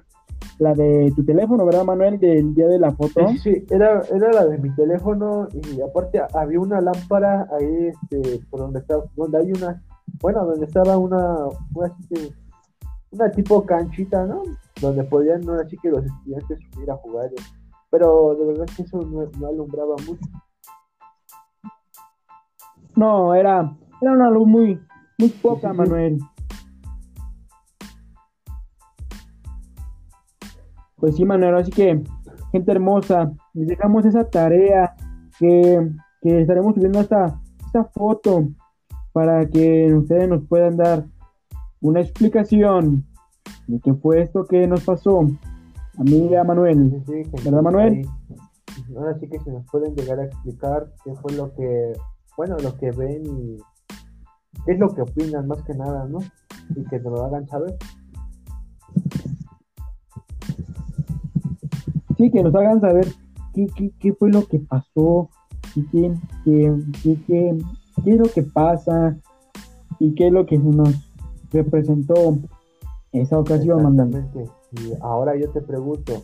[0.59, 2.19] la de tu teléfono, ¿verdad, Manuel?
[2.19, 3.27] Del día de la foto.
[3.29, 8.39] Sí, sí, era, era la de mi teléfono y aparte había una lámpara ahí, este,
[8.49, 9.81] por donde está, donde hay una,
[10.21, 11.35] bueno, donde estaba una,
[11.73, 11.95] una,
[13.13, 14.41] una tipo canchita, ¿no?
[14.81, 17.29] Donde podían, no así que los estudiantes subir a jugar.
[17.89, 20.27] Pero de verdad que eso no, alumbraba mucho.
[22.95, 24.79] No, era, era una luz muy,
[25.19, 26.19] muy poca, Manuel.
[30.97, 32.03] Pues sí, Manuel, así que,
[32.51, 34.95] gente hermosa, les dejamos esa tarea
[35.37, 38.47] que, estaremos subiendo esta, esta foto
[39.11, 41.05] para que ustedes nos puedan dar
[41.83, 43.05] una explicación
[43.67, 45.27] de qué fue esto que nos pasó.
[45.97, 47.03] A mí y a Manuel.
[47.43, 48.07] ¿Verdad, Manuel?
[48.97, 51.93] Ahora sí que se nos pueden llegar a explicar qué fue lo que,
[52.35, 53.57] bueno, lo que ven y
[54.65, 56.19] qué es lo que opinan más que nada, ¿no?
[56.75, 57.77] Y que nos lo hagan saber.
[62.31, 63.07] que nos hagan saber
[63.53, 63.67] qué,
[63.99, 65.29] qué, fue lo que pasó,
[65.75, 66.13] y qué,
[66.45, 67.57] qué, qué,
[68.05, 69.17] es lo que pasa
[69.99, 71.12] y qué es lo que nos
[71.53, 72.37] representó
[73.11, 74.49] esa ocasión, mandante.
[74.71, 76.23] Y ahora yo te pregunto,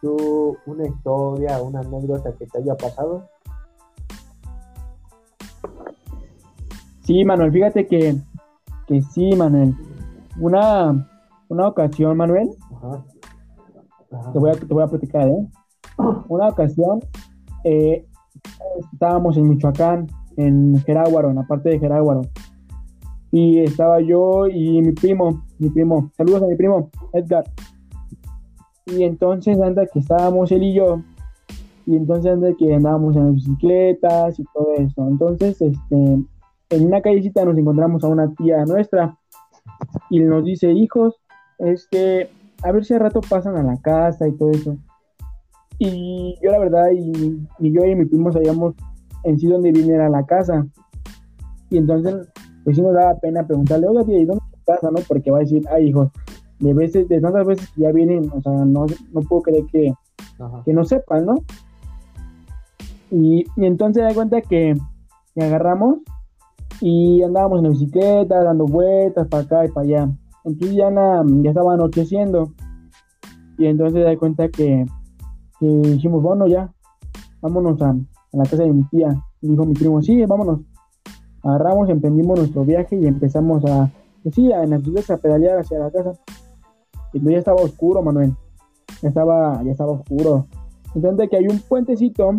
[0.00, 3.28] ¿tú una historia, una anécdota que te haya pasado?
[7.02, 8.16] Sí, Manuel, fíjate que,
[8.86, 9.74] que sí, Manuel.
[10.40, 11.06] Una,
[11.48, 12.50] una ocasión, Manuel,
[14.32, 15.46] te voy a, te voy a platicar, ¿eh?
[16.28, 17.00] Una ocasión
[17.62, 18.06] eh,
[18.92, 22.22] estábamos en Michoacán, en Jeráguaro, en la parte de Jeráguaro.
[23.36, 27.42] Y estaba yo y mi primo, mi primo, saludos a mi primo, Edgar.
[28.86, 31.02] Y entonces anda que estábamos él y yo,
[31.84, 35.08] y entonces anda que andábamos en bicicletas y todo eso.
[35.08, 39.18] Entonces, este, en una callecita nos encontramos a una tía nuestra
[40.10, 41.16] y nos dice, hijos,
[41.58, 42.30] es que
[42.62, 44.76] a ver si al rato pasan a la casa y todo eso.
[45.80, 48.76] Y yo la verdad, y, yo y mi primo sabíamos
[49.24, 50.64] en sí dónde viene a la casa.
[51.70, 52.28] Y entonces,
[52.64, 54.90] pues sí nos daba pena preguntarle, oiga tía, ¿y dónde es tu casa?
[54.90, 54.98] ¿no?
[55.06, 56.10] Porque va a decir, ay hijo,
[56.58, 59.92] de veces, de tantas veces ya vienen, o sea, no, no puedo creer que,
[60.64, 61.36] que no sepan, ¿no?
[63.10, 64.74] Y, y entonces da cuenta que,
[65.34, 65.98] que agarramos
[66.80, 70.10] y andábamos en la bicicleta, dando vueltas para acá y para allá.
[70.44, 72.52] Entonces ya, ya estaba anocheciendo.
[73.56, 74.84] Y entonces da cuenta que,
[75.60, 76.72] que, dijimos, bueno, ya,
[77.40, 77.94] vámonos a,
[78.32, 79.08] la casa de mi tía.
[79.40, 80.60] Dijo mi primo, sí, vámonos.
[81.44, 83.90] Agarramos, emprendimos nuestro viaje y empezamos a,
[84.22, 84.76] pues sí, en la
[85.14, 86.12] a pedalear hacia la casa.
[87.12, 88.34] Y ya estaba oscuro, Manuel.
[89.02, 90.46] Ya estaba, ya estaba oscuro.
[90.94, 92.32] Entonces que hay un puentecito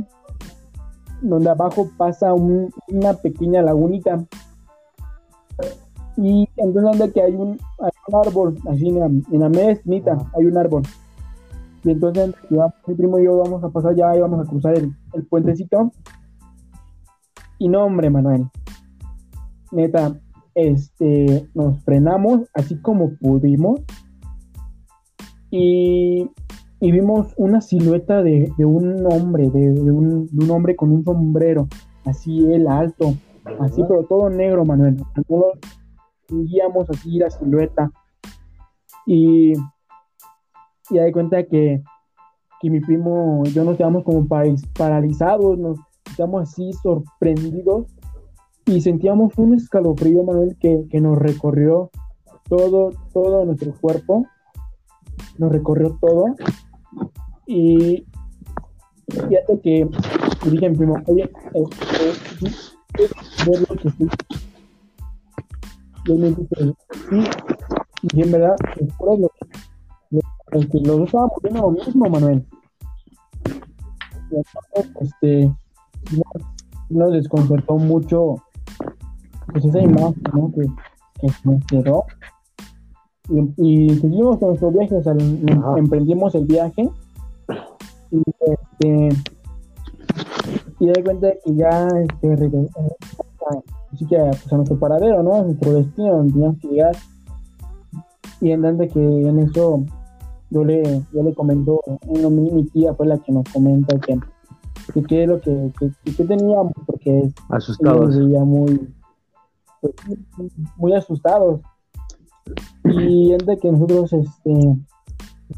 [1.22, 4.26] donde abajo pasa una pequeña lagunita
[6.18, 7.60] y entonces donde que hay un,
[8.14, 9.42] árbol, así en la, en
[10.34, 10.84] hay un árbol.
[11.84, 12.34] Y entonces
[12.88, 14.94] mi primo y yo vamos a pasar ya y vamos a cruzar el,
[15.30, 15.92] puentecito.
[17.60, 18.48] Y no, hombre, Manuel.
[19.76, 20.18] Neta,
[20.56, 23.82] este, nos frenamos así como pudimos.
[25.52, 26.30] Y,
[26.80, 31.68] vimos una silueta de, un hombre, de, un, de, un, hombre con un sombrero,
[32.06, 33.16] así el alto,
[33.60, 34.98] así, pero todo negro, Manuel
[36.30, 37.92] guiamos así la silueta.
[39.06, 39.54] Y,
[40.90, 41.82] y de cuenta que,
[42.62, 45.80] que mi primo y yo nos quedamos como paralizados, nos
[46.16, 47.95] quedamos así sorprendidos
[48.66, 51.92] y sentíamos un escalofrío, Manuel, que, que nos recorrió
[52.50, 54.26] todo, todo nuestro cuerpo,
[55.38, 56.36] nos recorrió todo.
[57.46, 58.06] Y
[59.08, 59.88] fíjate que
[60.50, 61.30] dije mi primo, oye,
[63.48, 64.08] ver lo que sí.
[66.08, 66.74] Y él me dice,
[67.10, 67.24] sí,
[68.14, 69.30] y en verdad, es lo, lo,
[70.52, 72.46] que los dos estábamos viendo lo mismo, Manuel.
[74.32, 75.52] Y entonces, este,
[76.90, 78.36] nos desconcertó mucho
[79.52, 80.52] pues esa imagen ¿no?
[80.52, 80.66] que,
[81.20, 82.06] que nos quedó
[83.30, 85.16] y, y, seguimos con nuestro viaje, o sea,
[85.78, 86.90] emprendimos el viaje
[88.12, 89.10] y este
[90.80, 92.70] y de cuenta que ya este
[93.92, 95.36] así que pues, a nuestro paradero, ¿no?
[95.36, 96.96] A nuestro destino donde teníamos que llegar
[98.42, 99.84] y en que en eso
[100.52, 104.20] yo le, yo le comento, mi, mi, tía fue la que nos comenta que
[104.94, 105.72] que qué es lo que,
[106.16, 108.16] que, teníamos, porque asustados.
[108.16, 108.94] muy,
[110.78, 111.62] muy asustados.
[112.84, 114.78] Y es de que nosotros este,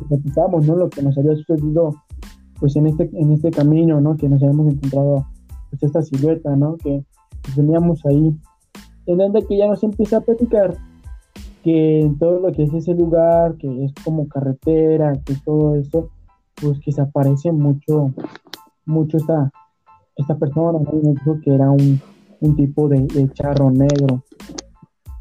[0.07, 0.75] platicamos, ¿no?
[0.75, 1.95] Lo que nos había sucedido
[2.59, 4.15] pues en este, en este camino, ¿no?
[4.17, 5.25] Que nos habíamos encontrado
[5.69, 6.77] pues esta silueta, ¿no?
[6.77, 7.03] Que
[7.55, 8.35] teníamos ahí.
[9.05, 10.77] En donde que ya nos empieza a platicar
[11.63, 16.09] que todo lo que es ese lugar, que es como carretera, que todo eso,
[16.55, 18.13] pues que se aparece mucho,
[18.85, 19.51] mucho esta,
[20.15, 21.41] esta persona, ¿no?
[21.41, 22.01] que era un,
[22.41, 24.23] un tipo de, charro negro.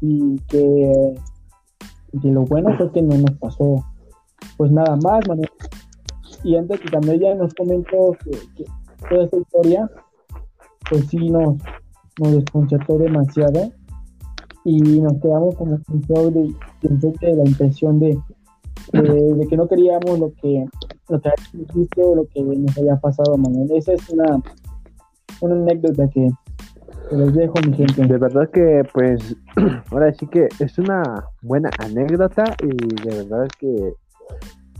[0.01, 1.15] Y que,
[2.21, 3.83] que, lo bueno fue que no nos pasó
[4.57, 5.23] pues nada más,
[6.43, 8.15] Y antes cuando ella nos comentó
[9.09, 9.89] toda esta historia,
[10.89, 11.57] pues sí nos,
[12.19, 13.71] nos desconcertó demasiado.
[14.63, 18.19] Y nos quedamos la de, de, la impresión de,
[18.91, 20.65] de, que no queríamos lo que
[21.09, 21.29] lo que
[21.73, 23.71] visto, lo que nos había pasado, Manuel.
[23.71, 24.41] Esa es una,
[25.41, 26.29] una anécdota que,
[27.09, 29.35] De verdad que, pues,
[29.91, 33.93] ahora sí que es una buena anécdota y de verdad que,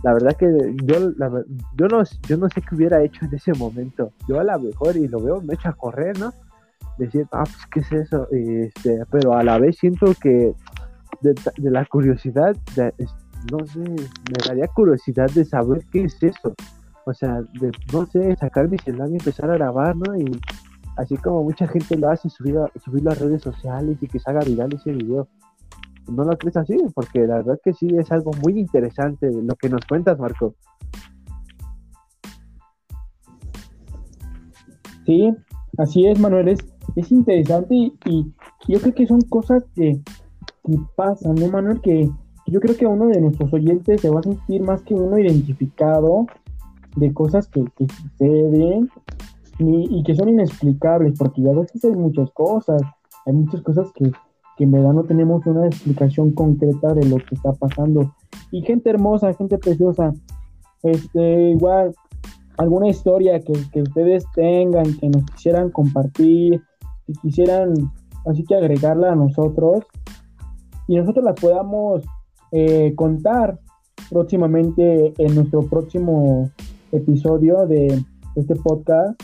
[0.02, 0.46] la verdad que
[0.84, 4.12] yo, yo, no, yo no sé qué hubiera hecho en ese momento.
[4.28, 6.32] Yo a lo mejor, y lo veo, me echa a correr, ¿no?
[6.98, 8.28] Decir, ah, pues, ¿qué es eso?
[8.30, 10.54] Este, pero a la vez siento que
[11.20, 12.56] de, la curiosidad,
[13.50, 16.54] no sé, me daría curiosidad de saber qué es eso.
[17.06, 20.16] O sea, de, no sé, sacar mi celular y empezar a grabar, ¿no?
[20.16, 20.38] Y
[20.98, 24.74] así como mucha gente lo hace, subir a, redes sociales y que se haga viral
[24.74, 25.28] ese video.
[26.08, 26.76] ¿No lo crees así?
[26.94, 30.54] Porque la verdad que sí es algo muy interesante lo que nos cuentas, Marco.
[35.06, 35.32] Sí,
[35.78, 36.48] así es, Manuel.
[36.48, 36.58] Es,
[36.96, 38.32] es interesante y,
[38.66, 40.00] yo creo que son cosas que,
[40.64, 41.80] que pasan, ¿no, Manuel?
[41.80, 42.10] Que,
[42.46, 46.26] yo creo que uno de nuestros oyentes se va a sentir más que uno identificado
[46.96, 48.90] de cosas que, suceden
[49.58, 52.80] y, que son inexplicables, porque a veces hay muchas cosas,
[53.26, 54.10] hay muchas cosas que,
[54.60, 58.12] en verdad no tenemos una explicación concreta de lo que está pasando.
[58.50, 60.12] Y gente hermosa, gente preciosa,
[60.82, 61.94] este, igual,
[62.56, 66.60] alguna historia que, que ustedes tengan, que nos quisieran compartir,
[67.06, 67.72] que quisieran
[68.26, 69.84] así que agregarla a nosotros,
[70.86, 72.04] y nosotros la podamos
[72.52, 73.58] eh, contar
[74.10, 76.50] próximamente en nuestro próximo
[76.92, 78.02] episodio de
[78.36, 79.20] este podcast.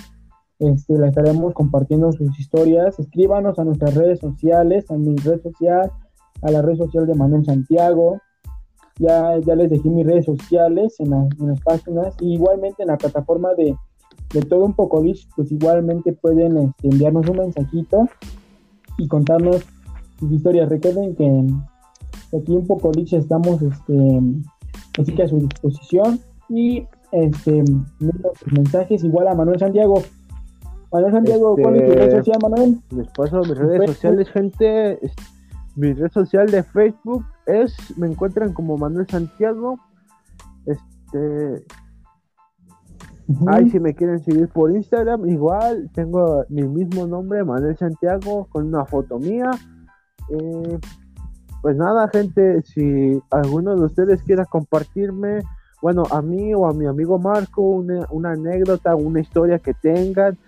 [0.58, 2.98] Este, la estaremos compartiendo sus historias.
[2.98, 5.90] Escríbanos a nuestras redes sociales, a mi red social,
[6.42, 8.20] a la red social de Manuel Santiago.
[8.98, 12.14] Ya, ya les dejé mis redes sociales en, las páginas.
[12.20, 13.76] Y igualmente en la plataforma de,
[14.32, 15.02] de Todo Un Poco
[15.36, 18.08] pues igualmente pueden este, enviarnos un mensajito
[18.98, 19.64] y contarnos
[20.18, 20.68] sus historias.
[20.68, 21.46] Recuerden que
[22.36, 24.20] aquí un poco Lich estamos este,
[25.00, 27.64] así que a su disposición y este
[28.52, 30.02] mensajes igual a Manuel Santiago.
[30.94, 32.80] Manuel Santiago, ¿cuál es tu red este, social, Manuel?
[32.90, 35.00] Les paso mis redes sociales, gente.
[35.74, 39.76] Mi red social de Facebook es, me encuentran como Manuel Santiago.
[40.66, 41.64] Este,
[43.48, 48.68] Ahí si me quieren seguir por Instagram, igual tengo mi mismo nombre, Manuel Santiago, con
[48.68, 49.50] una foto mía.
[50.28, 50.78] Eh,
[51.60, 55.40] pues nada, gente, si alguno de ustedes quiera compartirme,
[55.82, 60.38] bueno, a mí o a mi amigo Marco, una, anécdota, una historia que tengan,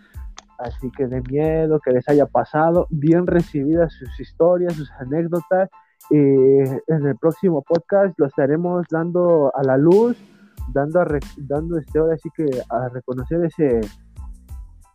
[0.58, 5.68] así que de miedo, que les haya pasado, bien recibidas sus historias, sus anécdotas.
[6.10, 10.16] en el próximo podcast lo estaremos dando a la luz,
[10.72, 11.06] dando, a
[11.38, 13.80] dando este, ahora sí que a reconocer ese,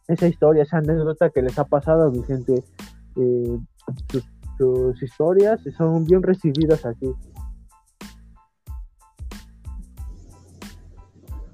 [0.07, 2.63] esa historia, esa anécdota que les ha pasado a mi gente.
[3.17, 3.59] Eh,
[4.57, 7.11] sus historias son bien recibidas aquí.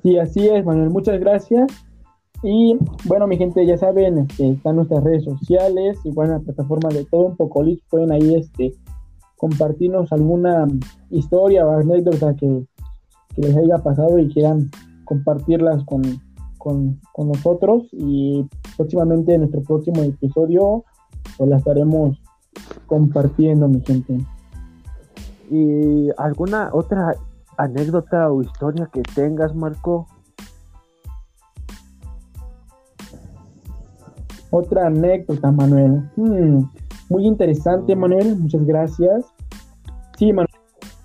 [0.04, 0.89] Sí, así es, Manuel.
[0.89, 1.87] Muchas gracias.
[2.43, 6.89] Y bueno, mi gente, ya saben, este, están nuestras redes sociales, y bueno, la plataforma
[6.89, 8.73] de todo un poco pueden ahí este,
[9.38, 10.67] compartirnos alguna
[11.10, 12.65] historia o anécdota que,
[13.38, 14.71] les haya pasado y quieran
[15.06, 16.02] compartirlas con,
[16.58, 18.43] con, nosotros y
[18.76, 20.84] próximamente en nuestro próximo episodio
[21.38, 22.19] pues la estaremos
[22.88, 24.17] compartiendo mi gente.
[25.52, 27.13] ¿Y alguna otra
[27.58, 30.08] anécdota o historia que tengas, Marco?
[34.52, 36.10] Otra anécdota, Manuel.
[36.16, 36.64] Hmm,
[37.10, 38.38] muy interesante, Manuel.
[38.38, 39.26] Muchas gracias.
[40.18, 40.48] Sí, Manuel.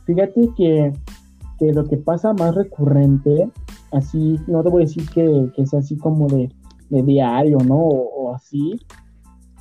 [0.04, 0.92] Fíjate que,
[1.72, 3.48] lo que pasa más recurrente,
[3.92, 6.50] así, no te voy a decir que, que sea así como de,
[6.90, 7.76] diario, ¿no?
[7.76, 8.78] O, así.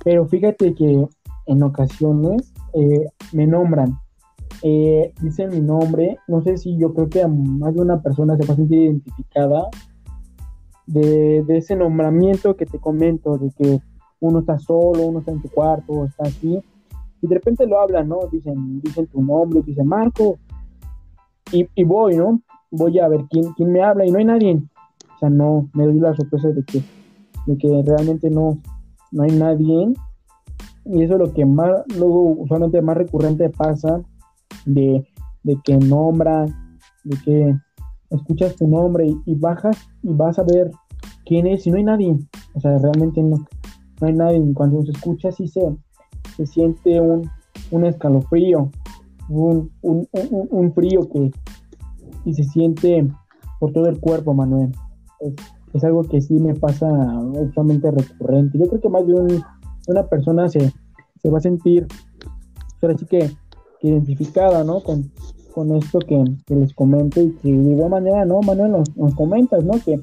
[0.04, 1.06] Pero fíjate que
[1.46, 3.98] en ocasiones eh, me nombran.
[4.64, 8.46] Eh, dicen mi nombre, no sé si yo creo que más de una persona se
[8.46, 9.68] va a sentir identificada
[10.92, 13.82] de, ese nombramiento que te comento, de que
[14.20, 16.62] uno está solo, uno está en tu cuarto, está así,
[17.22, 18.20] y de repente lo hablan, ¿no?
[18.32, 20.38] Dicen, dicen tu nombre, dicen Marco,
[21.52, 22.42] y, voy, ¿no?
[22.72, 24.62] Voy a ver quién, quién me habla y no hay nadie.
[25.16, 26.82] O sea, no, me doy la sorpresa de que,
[27.46, 28.58] de que realmente no,
[29.12, 29.94] no hay nadie.
[30.86, 34.02] Y eso es lo que más, luego usualmente más recurrente pasa,
[34.66, 35.06] de,
[35.44, 36.46] de que nombra,
[37.04, 37.56] de que
[38.12, 40.72] escuchas tu nombre y, bajas y vas a ver
[41.26, 42.18] quién es y no hay nadie.
[42.54, 43.38] O sea, realmente no,
[44.00, 44.54] no hay nadie.
[44.54, 45.62] Cuando se escucha sí se,
[46.36, 47.30] se siente un,
[47.72, 48.70] un escalofrío,
[49.30, 51.32] un, un, un, frío que
[52.26, 53.08] y se siente
[53.60, 54.72] por todo el cuerpo, Manuel.
[55.74, 58.58] Es, algo que sí me pasa usualmente recurrente.
[58.58, 59.42] Yo creo que más de
[59.88, 60.74] una persona se,
[61.22, 61.88] se va a sentir,
[62.82, 63.32] ahora sí que,
[63.80, 64.82] que identificada, ¿no?
[64.82, 65.10] Con,
[65.54, 68.72] con esto que, les comento y que de igual manera, ¿no, Manuel?
[68.72, 69.74] Nos, comentas, ¿no?
[69.84, 70.02] Que,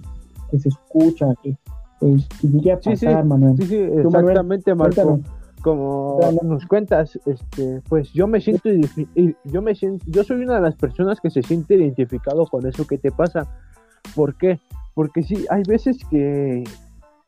[0.57, 1.57] se escucha, que,
[2.01, 3.57] que, llegue a pasar, Manuel.
[3.57, 5.21] Sí, sí, exactamente, Marco.
[5.63, 8.71] Como nos cuentas, este, pues yo me siento,
[9.45, 12.87] yo me siento, yo soy una de las personas que se siente identificado con eso
[12.87, 13.49] que te pasa.
[14.15, 14.61] ¿Por qué?
[14.95, 16.63] Porque sí, hay veces que,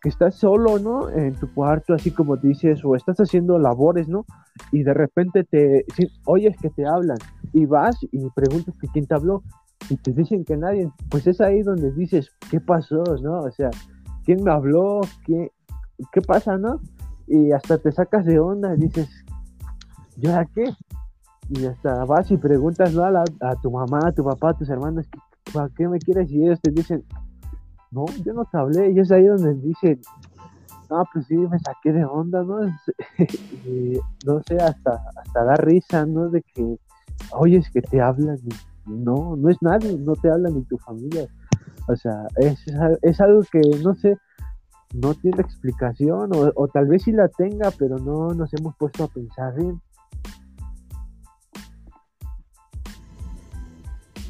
[0.00, 1.10] que estás solo, ¿no?
[1.10, 4.24] En tu cuarto, así como dices, o estás haciendo labores, ¿no?
[4.70, 5.84] Y de repente te
[6.24, 7.18] oyes que te hablan
[7.52, 9.42] y vas y preguntas que quién te habló
[9.88, 13.40] y te dicen que nadie, pues es ahí donde dices, ¿qué pasó, no?
[13.40, 13.70] O sea,
[14.24, 15.00] ¿quién me habló?
[15.24, 15.50] ¿Qué,
[16.12, 16.80] qué pasa, no?
[17.26, 19.08] Y hasta te sacas de onda y dices,
[20.16, 20.64] ¿yo a qué?
[21.48, 23.04] Y hasta vas y preguntas ¿no?
[23.04, 25.06] a, a, tu mamá, a tu papá, a tus hermanos,
[25.52, 26.30] ¿para qué me quieres?
[26.30, 27.04] Y ellos te dicen,
[27.90, 28.92] no, yo no te hablé.
[28.92, 30.00] Y es ahí donde dicen,
[30.88, 32.66] no, pues sí, me saqué de onda, ¿no?
[33.66, 36.28] y, no sé, hasta, hasta da risa, ¿no?
[36.28, 36.78] De que
[37.32, 41.26] oyes que te hablan y no, no es nadie, no te hablan ni tu familia.
[41.88, 42.62] O sea, es,
[43.02, 44.16] es algo que no sé,
[44.94, 49.08] no tiene explicación o, tal vez sí la tenga, pero no nos hemos puesto a
[49.08, 49.80] pensar bien.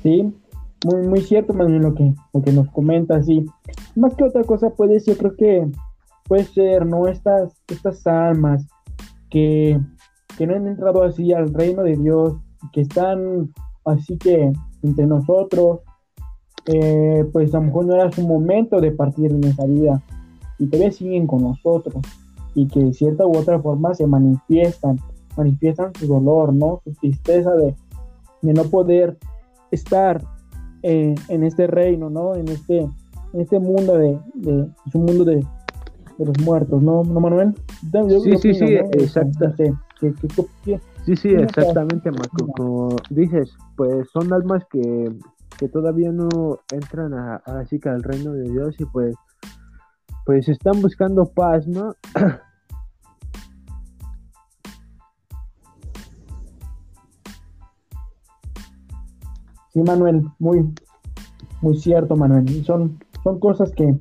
[0.03, 0.35] Sí,
[0.87, 3.29] muy, muy cierto, Manuel, lo que, lo que nos comentas.
[3.29, 3.45] Y
[3.97, 5.71] más que otra cosa, puede ser, yo creo que
[6.27, 7.07] puede ser, ¿no?
[7.09, 8.67] Estas, estas almas
[9.29, 9.79] que,
[10.39, 12.35] que no han entrado así al reino de Dios,
[12.73, 13.53] que están
[13.85, 15.81] así que entre nosotros,
[16.67, 20.03] eh, pues a lo mejor no era su momento de partir en esa vida
[20.59, 22.03] y todavía siguen con nosotros
[22.55, 24.99] y que de cierta u otra forma se manifiestan,
[25.37, 26.81] manifiestan su dolor, ¿no?
[26.85, 27.75] Su tristeza de,
[28.43, 29.19] de no poder
[29.71, 30.23] estar
[30.83, 32.35] eh, en este reino, ¿no?
[32.35, 35.45] En este, en este mundo de, de es un mundo de,
[36.19, 37.55] de los muertos, ¿no, ¿No Manuel?
[38.21, 39.53] sí, sí, sí, exacto.
[41.05, 42.47] Sí, sí, exactamente, Marco.
[42.57, 45.11] Como dices, pues son almas que,
[45.59, 46.29] que todavía no
[46.73, 49.15] entran a, así que al reino de Dios y pues,
[50.27, 51.95] pues están buscando paz, ¿no?
[59.73, 60.75] Sí, Manuel, muy,
[61.63, 62.65] muy cierto, Manuel.
[62.65, 64.01] Son, son cosas que,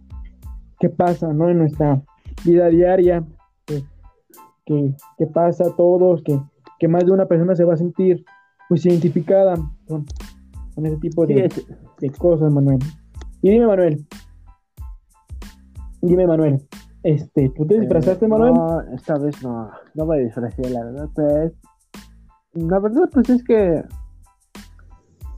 [0.80, 1.48] que pasan, ¿no?
[1.48, 2.02] En nuestra
[2.44, 3.24] vida diaria,
[4.66, 6.40] que, que pasa a todos, que,
[6.80, 8.26] que más de una persona se va a sentir
[8.68, 9.56] pues identificada
[9.88, 10.06] con,
[10.78, 11.50] ese tipo de,
[12.18, 12.80] cosas, Manuel.
[13.42, 14.06] Y dime, Manuel.
[16.02, 16.62] Dime, Manuel.
[17.04, 18.54] Este, ¿tú te eh, disfrazaste, Manuel?
[18.54, 21.54] No, esta vez no, no me disfrazé, la verdad, pues.
[22.54, 23.84] La verdad, pues es que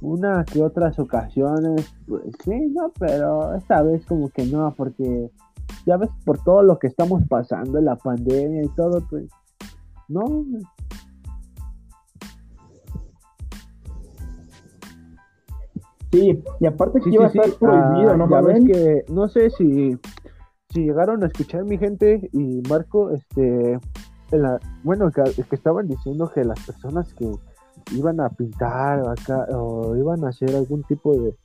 [0.01, 5.31] una que otras ocasiones, pues sí, no, pero esta vez como que no, porque
[5.85, 9.29] ya ves por todo lo que estamos pasando, la pandemia y todo, pues
[10.07, 10.45] no,
[16.11, 18.29] Sí, y aparte que iba a estar prohibido, ah, ¿no?
[18.29, 19.97] Ya que, no sé si,
[20.69, 23.79] si llegaron a escuchar mi gente y Marco, este,
[24.31, 27.31] la, bueno, que, que estaban diciendo que las personas que,
[27.95, 31.35] iban a pintar acá o iban a hacer algún tipo de,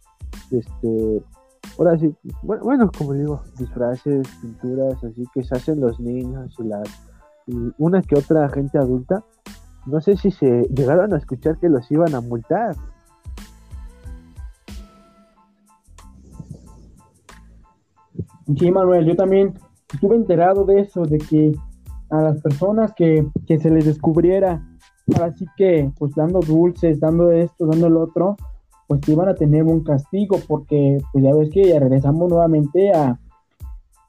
[0.51, 1.23] este
[1.79, 6.65] ahora sí bueno, bueno como digo disfraces pinturas así que se hacen los niños y
[6.65, 6.89] las
[7.47, 9.25] y una que otra gente adulta
[9.87, 12.77] no sé si se llegaron a escuchar que los iban a multar
[18.55, 19.55] Sí, Manuel, yo también
[19.93, 21.53] estuve enterado de eso, de que
[22.11, 24.63] a las personas que, que se les descubriera,
[25.21, 28.37] así que pues dando dulces, dando esto, dando el otro,
[28.87, 33.19] pues iban a tener un castigo, porque pues ya ves que ya regresamos nuevamente a,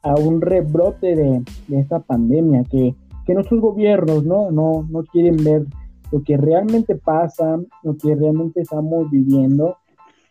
[0.02, 2.94] a un rebrote de, de esta pandemia, que,
[3.26, 4.52] que, nuestros gobiernos ¿no?
[4.52, 5.66] No, no quieren ver
[6.12, 9.76] lo que realmente pasa, lo que realmente estamos viviendo,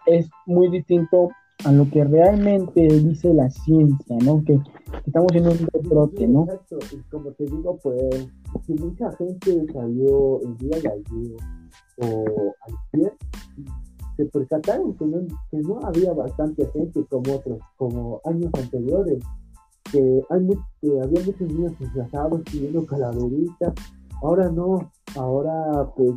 [0.05, 1.30] es muy distinto
[1.66, 4.43] a lo que realmente dice la ciencia, ¿no?
[4.43, 4.60] Que,
[5.05, 6.43] estamos en un brote, ¿no?
[6.43, 8.28] Exacto, y como te digo, pues,
[8.66, 11.38] si mucha gente salió el día de ayer
[11.97, 12.26] o
[12.93, 13.14] ayer,
[14.16, 15.20] se percataron que no,
[15.51, 19.24] que no había bastante gente como otros, como años anteriores,
[19.91, 20.47] que, hay
[20.82, 23.74] que había muchos niños disfrazados pidiendo calaveritas,
[24.22, 26.12] ahora no, ahora pues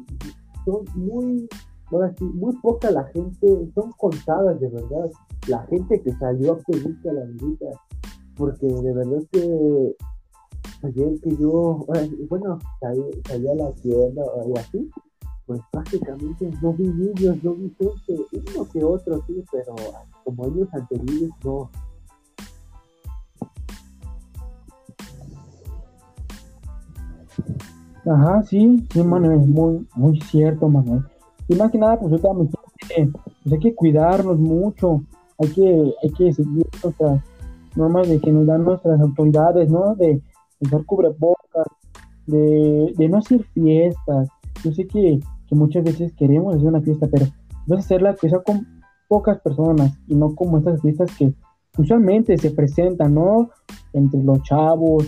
[0.64, 1.48] son muy,
[1.90, 5.10] ahora sí, muy poca la gente, son contadas de verdad
[5.48, 7.76] la gente que salió a pedir calaveritas,
[8.36, 9.96] porque de verdad que
[10.82, 11.86] ayer que yo,
[12.28, 14.90] bueno, salí, a la tienda o así,
[15.46, 19.74] pues prácticamente no vi niños, no vi gente, uno que otro sí, pero
[20.24, 21.70] como años anteriores no.
[28.06, 31.04] Ajá, sí, sí, Manuel, muy, muy cierto, Manuel.
[31.48, 32.48] Y más que nada, pues yo también
[33.42, 35.02] pues hay que cuidarnos mucho,
[35.40, 37.20] hay que, hay que seguir nuestras
[37.74, 39.94] normas de que nos dan nuestras autoridades, ¿no?
[39.96, 40.20] De
[40.60, 41.66] usar cubrebocas,
[42.26, 44.28] de, de no hacer fiestas.
[44.62, 45.18] Yo sé que,
[45.48, 47.26] que, muchas veces queremos hacer una fiesta, pero
[47.66, 48.66] vas a hacerla que sea con
[49.08, 51.32] pocas personas y no como estas fiestas que
[51.78, 53.50] usualmente se presentan, ¿no?
[53.94, 55.06] Entre los chavos,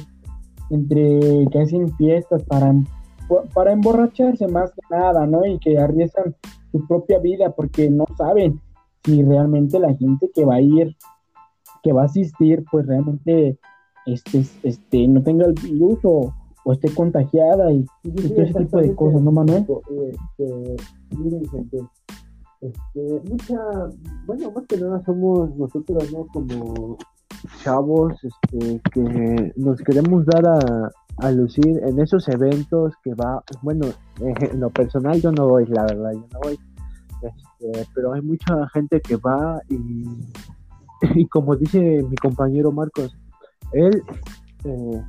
[0.71, 2.75] entre que hacen fiestas para,
[3.53, 5.45] para emborracharse más que nada, ¿no?
[5.45, 6.35] Y que arriesgan
[6.71, 8.59] su propia vida porque no saben
[9.05, 10.97] si realmente la gente que va a ir,
[11.83, 13.59] que va a asistir, pues realmente
[14.07, 16.35] este, este, no tenga el virus o,
[16.73, 19.67] esté contagiada y, todo ese tipo de cosas, ¿no, Manuel?
[20.09, 20.77] Este,
[21.19, 21.79] miren, gente,
[22.61, 23.59] este, mucha,
[24.27, 26.27] bueno, más que nada somos nosotros, ¿no?
[26.29, 26.97] Como
[27.65, 33.87] chavos, este, que nos queremos dar a, a lucir en esos eventos que va, bueno,
[34.21, 36.57] en lo personal yo no voy, la verdad, yo no voy
[37.63, 40.05] este, pero hay mucha gente que va y,
[41.15, 43.17] y como dice mi compañero Marcos,
[43.73, 44.03] él
[44.65, 45.03] eh,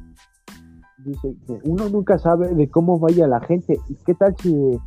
[0.99, 4.79] dice que uno nunca sabe de cómo vaya la gente y qué tal si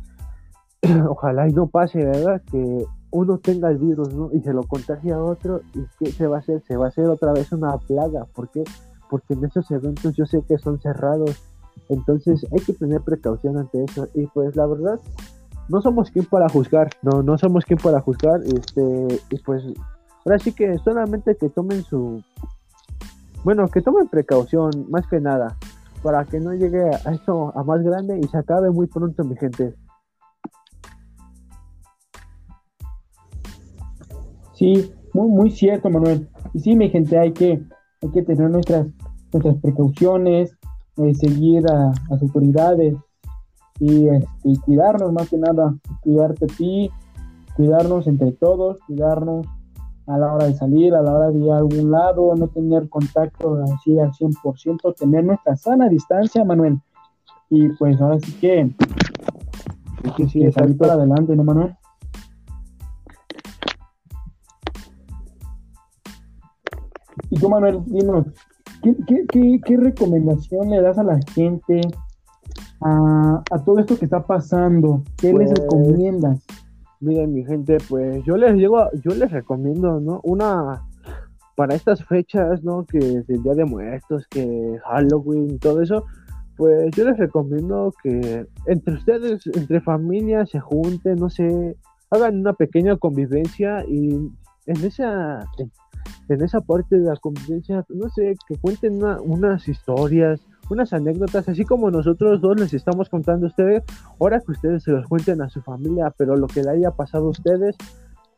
[1.09, 2.41] ojalá y no pase, ¿verdad?
[2.49, 4.29] Que uno tenga el virus, ¿no?
[4.33, 6.61] Y se lo contagia a otro y qué se va a hacer?
[6.67, 8.63] Se va a hacer otra vez una plaga, ¿por qué?
[9.09, 11.41] Porque en esos eventos yo sé que son cerrados,
[11.89, 14.99] entonces hay que tener precaución ante eso y pues la verdad
[15.69, 19.63] no somos quien para juzgar, no, no somos quien para juzgar, este, y pues
[20.25, 22.23] ahora sí que solamente que tomen su,
[23.43, 25.57] bueno, que tomen precaución, más que nada,
[26.03, 29.35] para que no llegue a esto a más grande y se acabe muy pronto, mi
[29.35, 29.73] gente.
[34.53, 36.27] Sí, muy, muy cierto, Manuel.
[36.53, 37.63] Y sí, mi gente, hay que,
[38.01, 38.87] hay que tener nuestras,
[39.31, 40.51] nuestras precauciones,
[40.97, 42.95] eh, seguir a las autoridades,
[43.79, 46.91] y, este, cuidarnos más que nada, cuidarte a ti,
[47.55, 49.47] cuidarnos entre todos, cuidarnos
[50.07, 52.87] a la hora de salir, a la hora de ir a algún lado, no tener
[52.89, 56.79] contacto así al 100%, tener nuestra sana distancia, Manuel.
[57.49, 58.73] Y pues ahora sí que,
[60.15, 61.75] sí, sí, salir para adelante, ¿no, Manuel?
[67.29, 68.27] Y tú, Manuel, dinos,
[68.81, 71.81] ¿qué, qué, qué, qué recomendación le das a la gente
[72.81, 75.03] a, todo esto que está pasando?
[75.17, 76.45] ¿Qué les pues, recomiendas?
[76.99, 80.19] Miren, mi gente, pues yo les digo, yo les recomiendo, ¿no?
[80.23, 80.83] Una
[81.55, 82.85] para estas fechas, ¿no?
[82.85, 86.05] Que es el Día de Muertos, que Halloween, todo eso,
[86.57, 91.77] pues yo les recomiendo que entre ustedes, entre familias, se junten, no sé,
[92.09, 94.09] hagan una pequeña convivencia y
[94.65, 95.45] en esa,
[96.29, 101.65] en, esa parte de la convivencia, no sé, que cuenten unas historias, unas anécdotas, así
[101.65, 103.83] como nosotros dos les estamos contando a ustedes,
[104.19, 107.27] ahora que ustedes se los cuenten a su familia, pero lo que le haya pasado
[107.27, 107.75] a ustedes,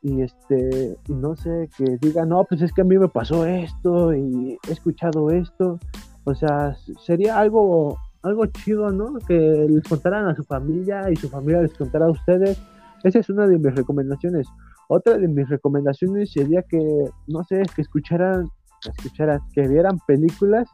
[0.01, 3.45] y este, y no sé, que digan, no, pues es que a mí me pasó
[3.45, 5.79] esto y he escuchado esto,
[6.23, 6.75] o sea,
[7.05, 9.17] sería algo algo chido, ¿no?
[9.27, 12.61] Que les contaran a su familia y su familia les contara a ustedes.
[13.03, 14.47] Esa es una de mis recomendaciones.
[14.89, 18.49] Otra de mis recomendaciones sería que, no sé, que escucharan,
[18.85, 20.67] escucharan, que vieran películas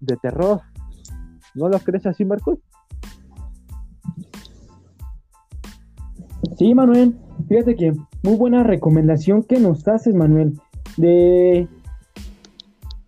[0.00, 0.60] de terror.
[1.54, 2.58] ¿No lo crees así, Marcos?
[6.56, 7.16] Sí, Manuel.
[7.48, 7.92] Fíjate que
[8.22, 10.58] muy buena recomendación que nos haces, Manuel.
[10.96, 11.68] De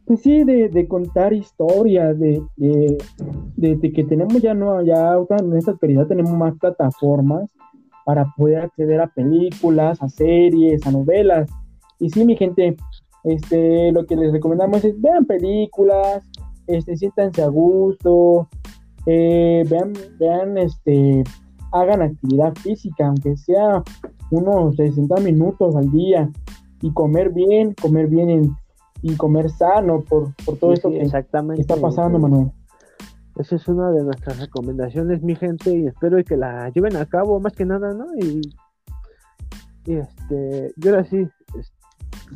[0.07, 6.07] pues sí, de, contar historias, de, de, que tenemos ya no, ya en esta actualidad
[6.07, 7.51] tenemos más plataformas
[8.05, 11.49] para poder acceder a películas, a series, a novelas.
[11.99, 12.77] Y sí, mi gente,
[13.25, 16.23] este, lo que les recomendamos es vean películas,
[16.67, 18.49] este, siéntanse a gusto,
[19.07, 21.25] eh, vean, vean, este,
[21.73, 23.83] hagan actividad física, aunque sea
[24.31, 26.31] unos 60 minutos al día,
[26.81, 28.57] y comer bien, comer bien en
[29.05, 32.51] y comer sano por, todo esto que está pasando, Manuel.
[33.37, 37.39] Esa es una de nuestras recomendaciones, mi gente, y espero que la lleven a cabo
[37.39, 38.07] más que nada, ¿no?
[38.19, 38.41] Y,
[39.85, 41.29] y este, yo ahora sí,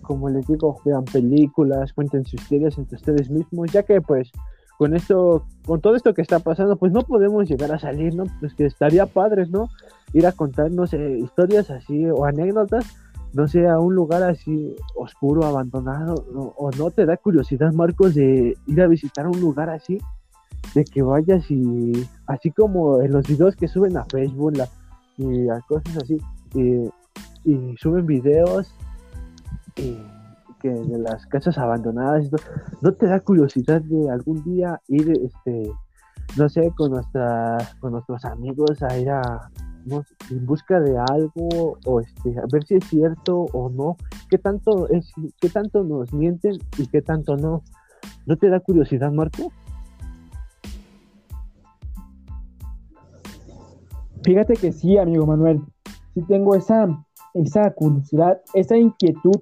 [0.01, 4.31] como les digo, vean películas, cuenten sus historias entre ustedes mismos, ya que pues
[4.77, 8.25] con esto, con todo esto que está pasando, pues no podemos llegar a salir, ¿no?
[8.39, 9.69] Pues que estaría padres, ¿no?
[10.13, 12.87] Ir a contarnos historias así o anécdotas
[13.33, 16.15] no sé, a un lugar así oscuro, abandonado,
[16.57, 19.99] o, no te da curiosidad, Marcos, de ir a visitar un lugar así,
[20.75, 21.93] de que vayas y
[22.27, 24.55] así como en los videos que suben a Facebook
[25.19, 26.19] y a cosas así,
[26.55, 26.91] y,
[27.77, 28.75] suben videos
[30.61, 32.31] que de las casas abandonadas,
[32.83, 35.71] no te da curiosidad de algún día ir, este,
[36.37, 39.51] no sé, con nuestra, con nuestros amigos a ir a
[40.31, 43.97] en busca de algo o este, a ver si es cierto o no,
[44.29, 47.63] qué tanto es, qué tanto nos mienten y qué tanto no.
[48.27, 49.51] ¿No te da curiosidad, Marco?
[54.23, 55.63] Fíjate que sí, amigo Manuel.
[56.13, 56.87] Sí tengo esa,
[57.33, 59.41] esa curiosidad, esa inquietud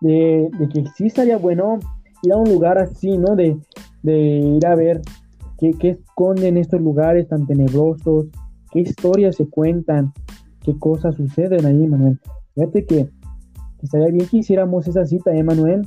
[0.00, 1.78] de, que sí estaría bueno
[2.22, 3.36] ir a un lugar así, ¿no?
[3.36, 3.56] De,
[4.02, 5.02] ir a ver
[5.58, 8.26] qué, qué esconden estos lugares tan tenebrosos,
[8.70, 10.12] qué historias se cuentan,
[10.62, 12.20] qué cosas suceden ahí, Manuel.
[12.54, 13.08] Fíjate que,
[13.82, 15.82] estaría bien que hiciéramos esa cita, ¿eh, Manuel?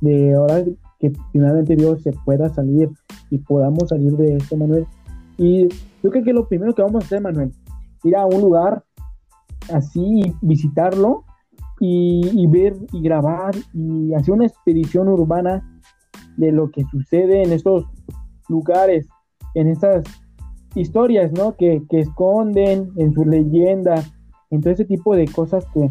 [0.00, 0.62] De ahora
[0.98, 2.90] que finalmente Dios se pueda salir
[3.30, 4.86] y podamos salir de esto, Manuel.
[5.36, 5.68] Y
[6.02, 7.52] yo creo que lo primero que vamos a hacer, Manuel,
[8.04, 8.84] ir a un lugar
[9.72, 11.24] así, visitarlo
[11.86, 15.62] y, ver y grabar y hacer una expedición urbana
[16.36, 17.84] de lo que sucede en estos
[18.48, 19.06] lugares,
[19.54, 20.04] en estas
[20.74, 21.56] historias, ¿no?
[21.56, 24.02] Que, esconden en su leyenda,
[24.50, 25.90] en todo ese tipo de cosas que,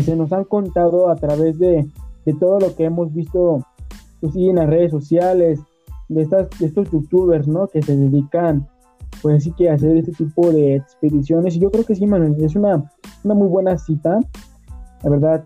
[0.00, 1.88] se nos han contado a través de,
[2.38, 3.64] todo lo que hemos visto
[4.20, 5.60] pues, en las redes sociales,
[6.08, 7.66] de, estas, de estos youtubers, ¿no?
[7.66, 8.68] Que se dedican,
[9.22, 11.56] pues sí que a hacer este tipo de expediciones.
[11.56, 12.84] Y yo creo que sí, Manuel, es una,
[13.24, 14.20] una muy buena cita.
[15.02, 15.44] La verdad,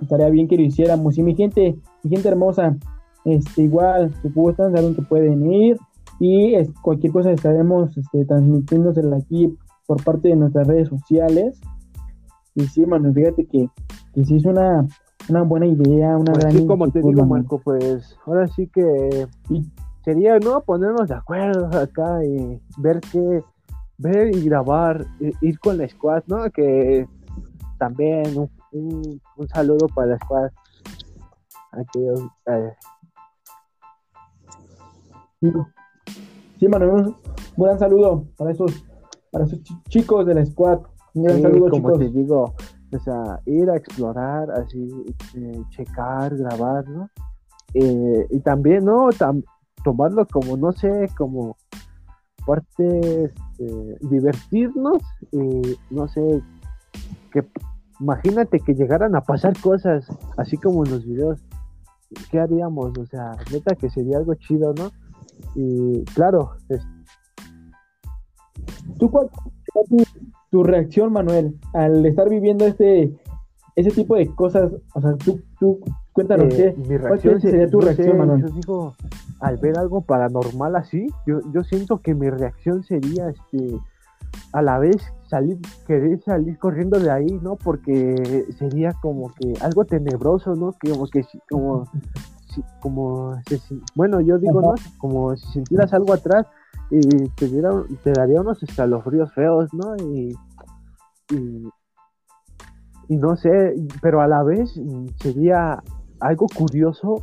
[0.00, 1.18] estaría bien que lo hiciéramos.
[1.18, 2.76] Y mi gente, mi gente hermosa,
[3.24, 5.78] este, igual, si gustan, saben que pueden ir
[6.18, 9.54] y cualquier cosa estaremos este, transmitiéndosela aquí
[9.86, 11.60] por parte de nuestras redes sociales.
[12.54, 13.68] Y sí, Manuel, fíjate que,
[14.14, 14.86] que sí es una,
[15.28, 19.26] una buena idea, una pues gran sí, como te digo, Marco, pues ahora sí que
[20.04, 20.62] sería, ¿no?
[20.62, 23.42] Ponernos de acuerdo acá y ver qué,
[23.98, 25.06] ver y grabar,
[25.40, 26.50] ir con la squad, ¿no?
[26.50, 27.06] Que
[27.78, 29.20] también un, un,
[29.52, 30.50] saludo para la squad.
[31.72, 32.72] Aquellos, eh,
[36.58, 37.14] Sí, Manuel,
[37.56, 38.84] un gran saludo para esos,
[39.30, 40.80] para esos chicos de la squad.
[41.14, 42.54] Un gran saludo, como te digo,
[42.92, 44.88] o sea, ir a explorar, así,
[45.34, 47.10] eh, checar, grabar, ¿no?
[47.74, 49.08] Eh, y también, ¿no?
[49.84, 51.56] tomarlo como, no sé, como
[52.46, 55.02] parte, este, divertirnos
[55.32, 56.42] y, no sé,
[57.30, 57.44] que
[58.00, 61.40] imagínate que llegaran a pasar cosas, así como en los videos,
[62.30, 62.96] ¿qué haríamos?
[62.98, 64.90] O sea, neta que sería algo chido, ¿no?
[65.54, 66.86] Y claro, es...
[68.98, 69.28] ¿tú cuál
[70.50, 73.14] tu, reacción, Manuel, al estar viviendo este
[73.74, 74.72] ese tipo de cosas?
[74.94, 75.80] O sea, tú, tú
[76.12, 78.42] cuéntanos eh, qué, ¿cuál sería tu reacción, Manuel?
[78.42, 78.94] Yo digo,
[79.40, 83.78] al ver algo paranormal así, yo, yo siento que mi reacción sería este
[84.52, 84.96] a la vez
[85.28, 87.56] salir, querer salir corriendo de ahí, ¿no?
[87.56, 90.72] Porque sería como que algo tenebroso, ¿no?
[90.80, 91.84] Que como que como
[92.80, 93.34] como,
[93.94, 94.74] bueno, yo digo, ¿no?
[94.98, 96.46] Como si sintieras algo atrás
[96.90, 97.48] y te,
[98.02, 99.96] te daría unos escalofríos feos, ¿no?
[99.96, 100.34] Y,
[103.08, 104.80] y, no sé, pero a la vez
[105.20, 105.82] sería
[106.20, 107.22] algo curioso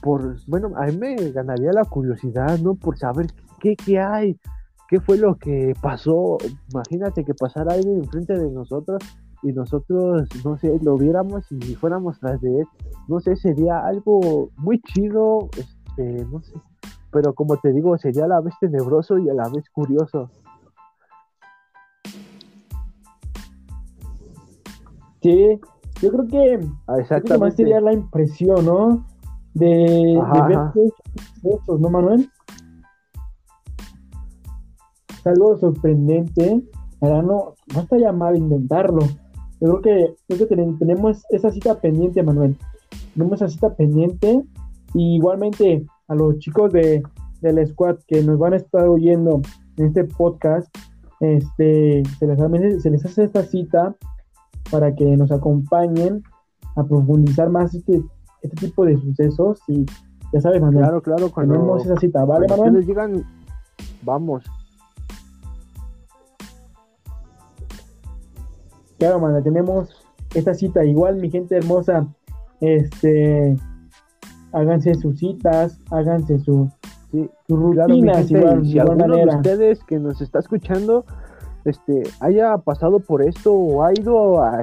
[0.00, 2.74] por, bueno, a mí me ganaría la curiosidad, ¿no?
[2.74, 3.26] Por saber
[3.60, 4.38] qué, qué hay,
[4.92, 6.36] qué fue lo que pasó.
[6.70, 9.02] Imagínate que pasara alguien enfrente de nosotros
[9.42, 12.66] y nosotros, no sé, lo viéramos y fuéramos tras de él.
[13.08, 16.52] No sé, sería algo muy chido, este, no sé.
[17.10, 20.28] Pero como te digo, sería a la vez tenebroso y a la vez curioso.
[25.22, 25.58] Sí,
[26.02, 29.06] yo creo que, ah, más sería la impresión, ¿no?
[29.54, 30.58] De, ver
[31.44, 32.28] esos, ¿no, Manuel?
[35.22, 36.62] Es algo sorprendente.
[37.00, 39.02] Ahora no, está llamado a inventarlo.
[39.60, 42.56] Yo creo que, creo que tenemos esa cita pendiente, Manuel.
[43.14, 44.42] Tenemos esa cita pendiente.
[44.94, 47.04] Y igualmente a los chicos de,
[47.40, 49.42] del squad que nos van a estar oyendo
[49.76, 50.68] en este podcast,
[51.20, 53.94] este, se les, se les hace esta cita
[54.72, 56.24] para que nos acompañen
[56.74, 58.02] a profundizar más este,
[58.42, 59.86] este tipo de sucesos y
[60.32, 60.84] ya sabes, Manuel.
[60.84, 62.84] Claro, claro, cuando tenemos esa cita, ¿vale, Manuel?
[62.84, 63.24] llegan,
[64.02, 64.44] vamos.
[69.02, 70.84] Claro, Manuel, tenemos esta cita.
[70.84, 72.06] Igual, mi gente hermosa,
[72.60, 73.56] este,
[74.52, 76.70] háganse sus citas, háganse su,
[77.10, 81.04] sí, sus rutinas, igual, si alguno de ustedes que nos está escuchando
[81.64, 84.62] este, haya pasado por esto o ha ido a,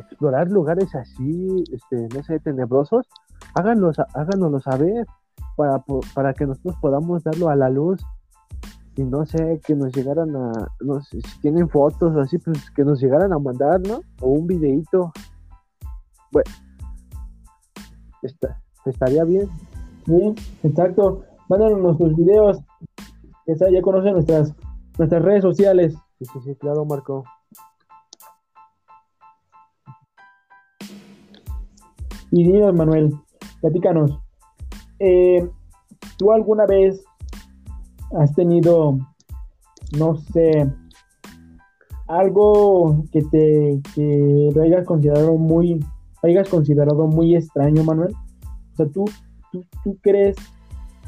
[0.00, 3.06] explorar lugares así, este, no sé, tenebrosos,
[3.54, 5.06] háganos, háganoslo saber
[5.54, 5.80] para,
[6.12, 8.04] para que nosotros podamos darlo a la luz
[8.96, 12.82] y no sé, que nos llegaran a, no sé, si tienen fotos así, pues que
[12.82, 14.00] nos llegaran a mandar, ¿no?
[14.22, 15.12] O un videito.
[16.32, 16.50] Bueno,
[18.22, 19.50] está, estaría bien.
[20.06, 21.24] Bien, exacto.
[21.48, 22.58] Mándanos nuestros videos.
[23.46, 24.54] Ya, ya conocen nuestras,
[24.98, 25.94] nuestras redes sociales.
[26.18, 27.24] Sí, sí, sí, claro, Marco.
[32.30, 33.14] Y dinos, Manuel,
[33.60, 34.18] platícanos.
[34.98, 35.48] Eh,
[36.16, 37.05] ¿Tú alguna vez
[38.14, 38.98] has tenido,
[39.98, 40.70] no sé,
[42.08, 45.84] algo que te que lo hayas considerado muy,
[46.22, 48.14] hayas considerado muy extraño, Manuel?
[48.72, 49.04] O sea, ¿tú,
[49.82, 50.36] tú, crees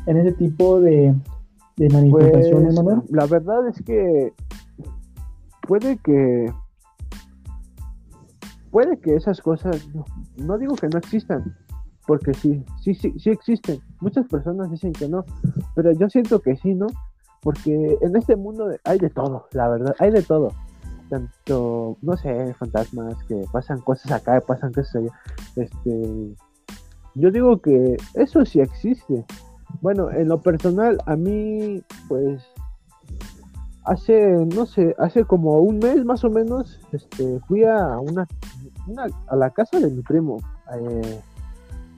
[0.06, 1.14] en ese tipo de,
[1.76, 3.02] de manifestaciones, pues, Manuel?
[3.10, 4.32] La verdad es que
[5.68, 6.52] puede que
[8.70, 9.88] puede que esas cosas
[10.36, 11.56] no, digo que no existan
[12.06, 15.24] porque sí sí sí sí existen muchas personas dicen que no
[15.74, 16.86] pero yo siento que sí no
[17.42, 20.52] porque en este mundo hay de todo la verdad hay de todo.
[21.08, 25.12] Tanto no sé fantasmas que pasan cosas acá pasan cosas allá.
[25.56, 26.36] Este
[27.14, 29.24] yo digo que eso sí existe.
[29.80, 32.42] Bueno en lo personal a mí pues
[33.88, 38.26] hace, no sé, hace como un mes más o menos, este, fui a una,
[39.26, 40.36] a la casa de mi primo.
[40.78, 41.20] Eh,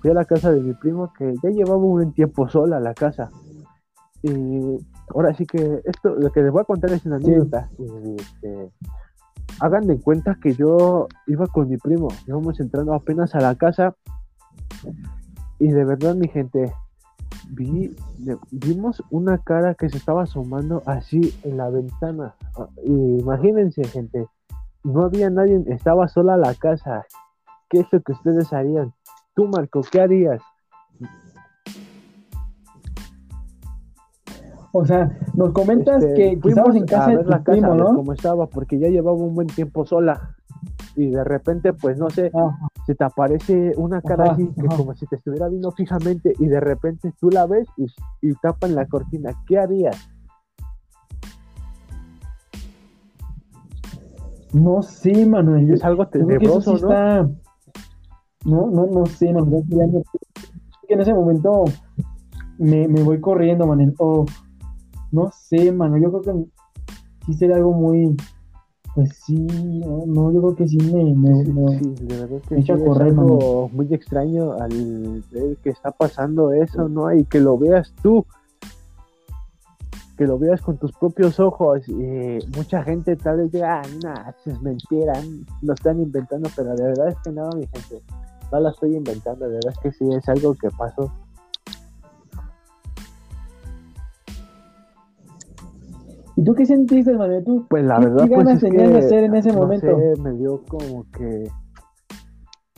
[0.01, 2.81] fui a la casa de mi primo que ya llevaba un buen tiempo sola a
[2.81, 3.31] la casa.
[4.23, 4.79] Y
[5.09, 7.71] ahora sí que esto, lo que les voy a contar es una anécdota.
[8.19, 8.71] Este,
[9.61, 13.95] hagan de cuenta que yo iba con mi primo, íbamos entrando apenas a la casa.
[15.59, 16.73] Y de verdad, mi gente,
[17.51, 17.95] vi,
[18.51, 22.35] vimos una cara que se estaba asomando así en la ventana.
[22.57, 24.27] Ah, imagínense, gente,
[24.85, 27.07] no había nadie, estaba sola la casa.
[27.69, 28.93] ¿Qué es lo que ustedes harían?
[29.41, 30.43] Tú, Marco, ¿qué harías?
[34.71, 37.95] O sea, nos comentas este, que, fuimos en casa de la casa, ¿no?
[37.95, 40.37] Como estaba, porque ya llevaba un buen tiempo sola
[40.95, 42.31] y de repente, pues no sé,
[42.85, 46.61] se te aparece una cara así, que como si te estuviera viendo fijamente y de
[46.61, 47.87] repente tú la ves y,
[48.21, 49.33] y tapan la cortina.
[49.47, 49.97] ¿Qué harías?
[54.53, 55.73] No sé, Manuel.
[55.73, 57.40] Es algo tenebroso, ¿no?
[58.45, 59.65] No, no, no sé, Manuel.
[60.89, 61.65] En ese momento
[62.59, 63.95] me, me voy corriendo, Manuel.
[63.99, 64.27] O
[65.13, 66.03] no sé, Manuel.
[66.03, 66.45] Yo creo que
[67.27, 68.17] sí sería algo muy,
[68.95, 71.45] pues sí, no, yo creo que sí me, me,
[71.79, 77.13] sí, de verdad que es algo muy extraño al ver que está pasando eso, ¿no?
[77.13, 78.27] Y que lo veas tú,
[80.17, 81.89] que lo veas con tus propios ojos.
[81.89, 84.13] Y mucha gente tal vez diga, ah, no,
[84.45, 85.13] es mentira,
[85.63, 88.03] lo están inventando, pero de verdad es que no, mi gente,
[88.53, 91.13] no la estoy inventando, de verdad es que sí, es algo que pasó.
[96.37, 97.45] ¿Y tú qué sentiste, Manuel?
[97.45, 99.87] ¿Tú pues la verdad, ¿qué ganas pues tenías de hacer en ese momento?
[99.87, 101.51] Sé, me dio como que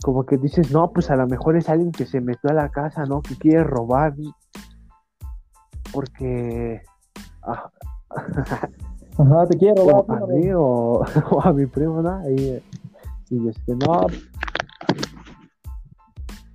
[0.03, 2.69] como que dices, no, pues a lo mejor es alguien que se metió a la
[2.69, 3.21] casa, ¿no?
[3.21, 4.13] Que quiere robar.
[5.91, 6.81] Porque.
[7.41, 7.71] Ah,
[9.17, 10.23] Ajá, te quiere robar.
[10.23, 11.03] a mí o,
[11.41, 12.29] a mi primo, ¿no?
[12.29, 12.61] Y,
[13.29, 14.05] y este, no.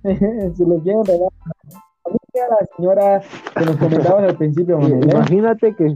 [0.55, 1.29] se lo quieren robar.
[2.05, 3.21] A la señora
[3.55, 5.09] que nos comentabas al principio, Manuel.
[5.11, 5.95] Imagínate que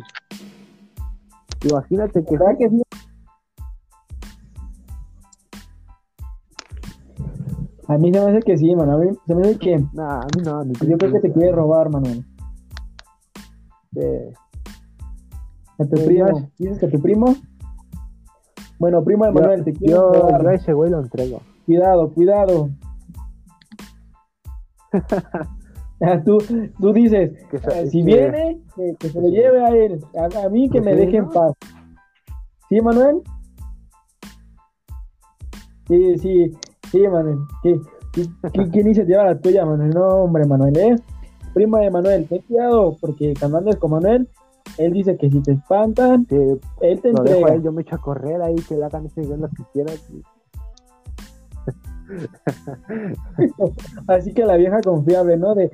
[1.70, 2.82] Imagínate que, ¿Verdad que sí?
[7.88, 8.93] A mí se me hace que sí, mano.
[8.93, 11.51] A mí se me hace que nah, a mí no, yo creo que te quiere
[11.51, 12.26] robar, Manuel.
[13.95, 14.34] eh,
[15.80, 16.49] A tu primo.
[16.58, 17.36] ¿Dices que a tu primo?
[18.80, 20.41] Bueno, primo de yo, Manuel, te yo, robar.
[20.43, 21.41] yo a ese güey lo entrego.
[21.66, 22.70] Cuidado, cuidado.
[26.25, 26.37] Tú,
[26.81, 30.03] tú dices, Que sa- eh, si que- viene, que, que se lo lleve a él.
[30.17, 31.53] A, a mí que Pues me deje en paz.
[32.67, 33.21] ¿Sí, Manuel?
[35.87, 36.51] Sí, sí,
[36.91, 37.39] sí, Manuel.
[37.61, 37.79] ¿Qué,
[38.11, 39.91] qué, qué- qué iniciativa la tuya, Manuel?
[39.91, 40.95] No, hombre, Manuel, ¿eh?
[41.53, 44.27] Primo de Manuel, ten cuidado, porque cuando andes con Manuel,
[44.77, 46.25] él dice que si te espantan,
[46.81, 47.53] él te lo dejo a entrega.
[47.53, 49.95] él, yo me echo a correr ahí, que le hagan ese lo que quieran.
[54.07, 55.55] Así que la vieja confiable, ¿no?
[55.55, 55.72] De,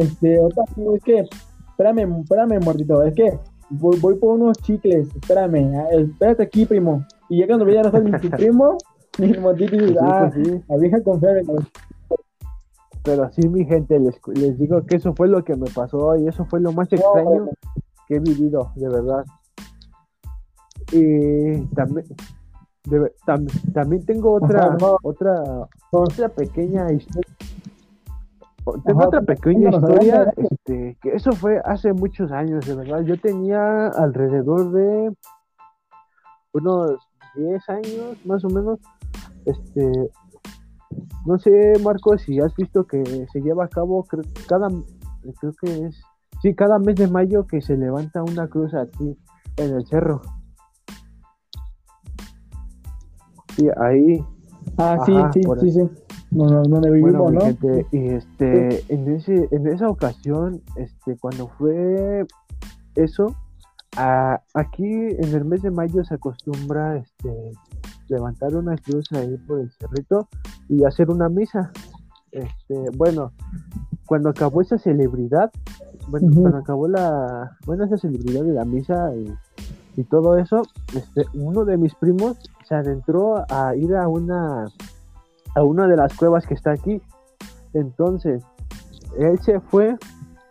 [0.00, 0.64] este, otra,
[0.94, 1.26] es que,
[1.70, 3.38] espérame, espérame, muertito, es que
[3.70, 7.04] voy, voy por unos chicles, espérame, espérate aquí, primo.
[7.28, 8.78] Y ya cuando ya no estás ni tu primo,
[9.18, 10.62] ni el muertito, y ah, sí.
[10.68, 11.42] la vieja confiable.
[13.02, 16.26] Pero sí, mi gente, les, les digo que eso fue lo que me pasó y
[16.26, 17.50] eso fue lo más extraño
[18.08, 19.24] que he vivido, de verdad.
[20.92, 22.06] Y también,
[22.84, 24.98] de ver- tam- también tengo otra, Ajá, no.
[25.02, 25.42] otra,
[25.90, 27.34] otra pequeña historia.
[28.84, 33.02] Tengo Ajá, otra pequeña historia, este, que eso fue hace muchos años, de verdad.
[33.02, 35.14] Yo tenía alrededor de
[36.52, 36.98] unos
[37.36, 38.78] 10 años, más o menos.
[39.44, 40.10] Este,
[41.26, 44.68] no sé, Marco, si has visto que se lleva a cabo creo, cada,
[45.40, 46.02] creo que es,
[46.40, 49.18] sí, cada mes de mayo que se levanta una cruz aquí
[49.58, 50.22] en el cerro.
[53.56, 54.24] Sí, ahí,
[54.76, 55.80] Ah, sí, Ajá, sí, sí, sí.
[56.32, 57.40] No, no, donde vivimos, bueno, ¿no?
[57.46, 62.26] gente, y este, en ese, en esa ocasión, este, cuando fue
[62.96, 63.34] eso,
[63.96, 67.52] a- aquí en el mes de mayo se acostumbra, este,
[68.08, 70.28] levantar una cruz ahí por el cerrito
[70.68, 71.70] y hacer una misa.
[72.32, 73.32] Este, bueno,
[74.06, 75.52] cuando acabó esa celebridad,
[76.08, 79.32] bueno, cuando acabó la, bueno, esa celebridad de la misa y,
[80.00, 80.62] y todo eso,
[80.96, 84.66] este, uno de mis primos se adentró a ir a una,
[85.54, 87.00] a una de las cuevas que está aquí.
[87.72, 88.42] Entonces,
[89.18, 89.96] él se fue,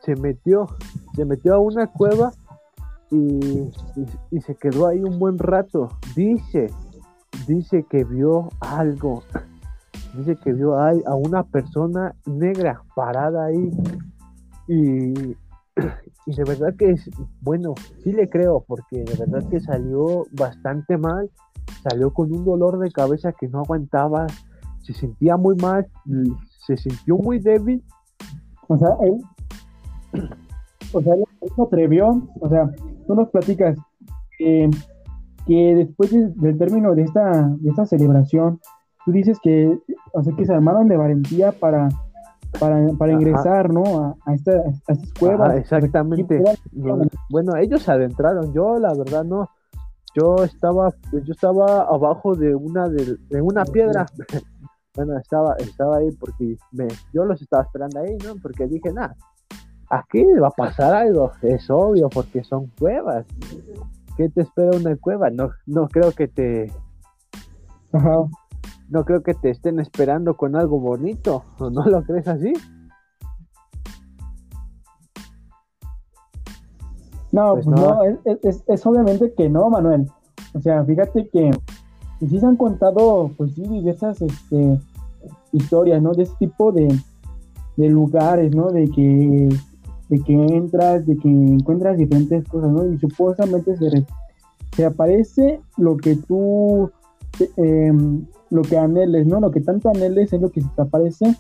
[0.02, 0.68] se metió,
[1.16, 2.32] se metió a una cueva
[3.12, 3.70] y,
[4.32, 5.90] y- se quedó ahí un buen rato.
[6.16, 6.72] Dice,
[7.48, 9.24] dice que vio algo.
[10.16, 13.72] Dice que vio a, a una persona negra parada ahí.
[14.68, 15.36] Y,
[16.28, 17.10] y de verdad que es,
[17.42, 21.32] bueno, sí le creo, porque de verdad que salió bastante mal.
[21.90, 24.26] Salió con un dolor de cabeza que no aguantaba.
[24.82, 25.88] Se sentía muy mal,
[26.66, 27.84] se sintió muy débil.
[28.68, 29.22] O sea, él,
[30.94, 31.24] o sea, él
[31.56, 32.70] se atrevió, o sea,
[33.08, 33.78] tú nos platicas
[34.38, 34.70] que,
[35.46, 38.60] que después de- del término de esta, de esta celebración,
[39.06, 39.78] tú dices que,
[40.14, 41.90] o sea, que se armaron de valentía para,
[42.60, 43.22] para, para Ajá.
[43.22, 43.84] ingresar, ¿no?
[44.00, 44.52] A, a, esta-
[44.88, 45.50] a estas cuevas.
[45.50, 46.42] Ajá, exactamente.
[47.30, 49.50] Bueno, ellos se adentraron, yo la verdad no.
[50.16, 54.06] Yo estaba, pues, yo estaba abajo de una de, de una piedra.
[54.96, 58.36] bueno, estaba, estaba ahí porque me, yo los estaba esperando ahí, ¿no?
[58.42, 59.16] Porque dije, nada,
[59.90, 63.26] aquí va a pasar algo, es obvio, porque son cuevas.
[64.18, 65.30] ¿Qué te espera una cueva?
[65.30, 66.72] No, no creo que te,
[67.92, 68.18] Ajá.
[68.90, 72.54] no creo que te estén esperando con algo bonito, ¿o no lo crees así?
[77.34, 77.76] No, Pues no.
[77.76, 80.08] no, es, es- es- es obviamente que no, Manuel.
[80.54, 81.52] O sea, fíjate que
[82.20, 84.80] que sí se han contado, pues sí, diversas este,
[85.52, 86.14] historias, ¿no?
[86.14, 86.88] De ese tipo de,
[87.76, 88.72] de lugares, ¿no?
[88.72, 89.50] De que,
[90.10, 92.86] de que entras, de que encuentras diferentes cosas, ¿no?
[92.86, 94.06] Y supuestamente se, re-
[94.76, 96.92] se aparece lo que tú,
[97.40, 99.40] eh, em, lo que anheles, ¿no?
[99.42, 101.36] Lo que tanto anheles es lo que se te aparece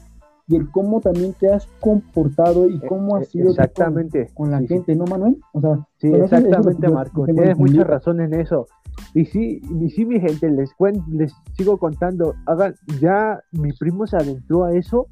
[0.47, 4.29] y el cómo también te has comportado y cómo has Eh, sido con- Exactamente.
[4.33, 5.37] con la Sí, gente, ¿no, Manuel?
[5.53, 7.25] O sea, Sí, eso- exactamente, Marco.
[7.25, 8.67] Tienes mucha razón en eso.
[9.13, 12.35] Y sí, y sí, mi gente, les cuen- les sigo contando.
[12.45, 15.07] Hagan, ya mi primo se adentró a eso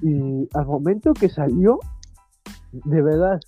[0.00, 1.78] y al momento que salió,
[2.72, 3.40] de verdad,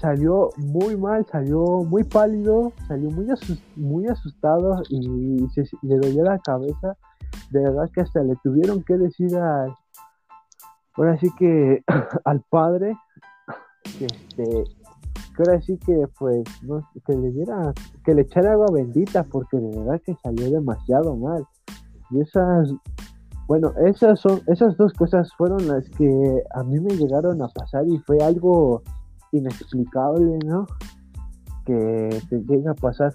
[0.00, 6.24] salió muy mal, salió muy pálido, salió muy, asus- muy asustado y se, le dolía
[6.24, 6.96] la cabeza.
[7.50, 9.74] De verdad que hasta le tuvieron que decir al,
[10.96, 11.82] ahora sí que
[12.24, 12.96] al padre,
[13.98, 14.64] que este,
[15.36, 17.72] que ahora sí que pues no, que le diera
[18.04, 21.44] que le echara agua bendita porque de verdad que salió demasiado mal.
[22.10, 22.70] Y esas
[23.46, 27.86] bueno esas son esas dos cosas fueron las que a mí me llegaron a pasar
[27.88, 28.82] y fue algo
[29.32, 30.66] inexplicable no
[31.64, 33.12] que te llega a pasar.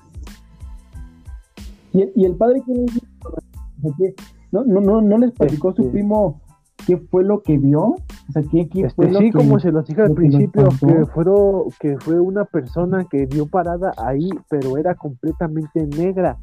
[1.94, 4.16] ¿Y el, y el padre ¿qué?
[4.52, 6.42] No, no, no, no les platicó su Este- primo
[6.88, 7.82] qué fue lo que vio.
[7.84, 9.38] O sea, ¿qué, qué Este, fue lo sí, que...
[9.38, 13.46] como se los dije al lo principio, que, fueron, que fue una persona que vio
[13.46, 16.38] parada ahí, pero era completamente negra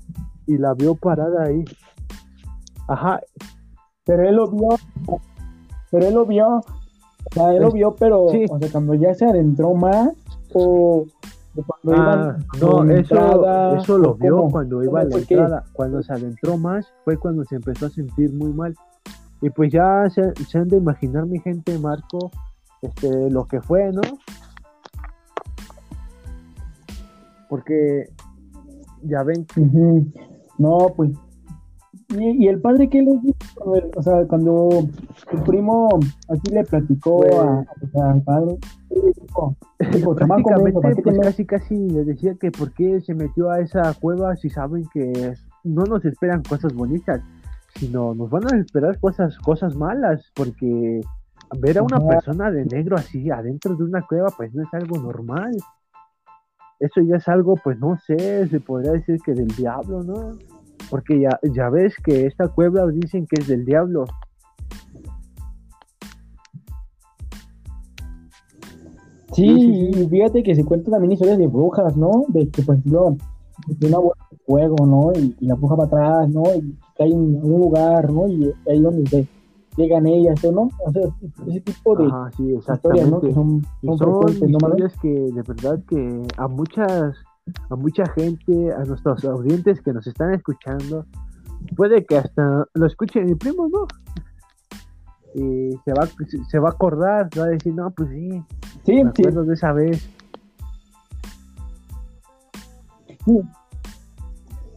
[0.47, 1.65] y la vio parada ahí.
[2.89, 3.21] Ajá,
[4.05, 4.69] Pero él lo vio,
[5.91, 6.63] pero él lo vio, o
[7.33, 8.45] sea, él lo Es- vio, pero, sí.
[8.51, 10.11] o sea, cuando ya se adentró más,
[10.53, 11.07] o,
[11.67, 15.65] cuando Ah, iban no, eso, entrada, eso lo vio cómo, cuando iba a la entrada.
[15.73, 18.75] Cuando se adentró más fue cuando se empezó a sentir muy mal.
[19.41, 22.31] Y pues ya se, se han de imaginar mi gente, Marco,
[22.83, 24.01] este, lo que fue, ¿no?
[27.49, 28.09] Porque
[29.03, 29.47] ya ven.
[30.59, 31.11] No, pues.
[32.11, 33.73] ¿Y, y el padre qué le dijo?
[33.73, 34.69] Ver, O sea, cuando
[35.17, 35.89] su primo
[36.29, 38.59] así le platicó Pues- a, al padre,
[38.89, 39.57] ¿qué le dijo?
[39.93, 43.51] Dijo, "Chamaco, prácticamente ¿para qué pues casi casi le decía que por qué se metió
[43.51, 47.21] a esa cueva si saben que no nos esperan cosas bonitas,
[47.79, 51.01] sino nos van a esperar cosas, cosas malas, porque
[51.59, 54.99] ver a una persona de negro así adentro de una cueva pues no es algo
[54.99, 55.53] normal.
[56.81, 60.33] Eso ya es algo, pues no sé, se podría decir que del diablo, ¿no?
[60.91, 64.05] Porque ya, ya ves que esta cueva dicen que es del diablo.
[69.33, 70.01] Sí, Sí, sí, sí.
[70.01, 72.25] y fíjate que se cuentan también historias de brujas, ¿no?
[72.29, 73.17] De que, por ejemplo,
[73.83, 75.13] una bola de fuego, ¿no?
[75.19, 76.43] Y, y la bruja va atrás, ¿no?
[76.55, 78.29] Y cae en un lugar, ¿no?
[78.29, 79.29] Y ahí donde se
[79.77, 80.69] llegan ellas, ¿no?
[80.85, 81.03] O sea,
[81.47, 83.21] ese tipo de Ajá, sí, historias, ¿no?
[83.21, 84.59] Que son, son son ¿no,
[85.03, 87.17] que de verdad que a muchas
[87.69, 91.05] a mucha gente a nuestros audientes que nos están escuchando
[91.77, 93.87] puede que hasta lo escuche mi primo no
[95.35, 96.09] y se va
[96.49, 98.43] se va a acordar va a decir no pues sí
[98.85, 100.09] Sí, me sí, acuerdo de esa vez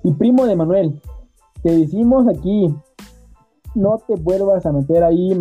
[0.04, 1.02] Y primo de Manuel,
[1.64, 2.74] te decimos aquí,
[3.76, 5.40] no te vuelvas a meter ahí,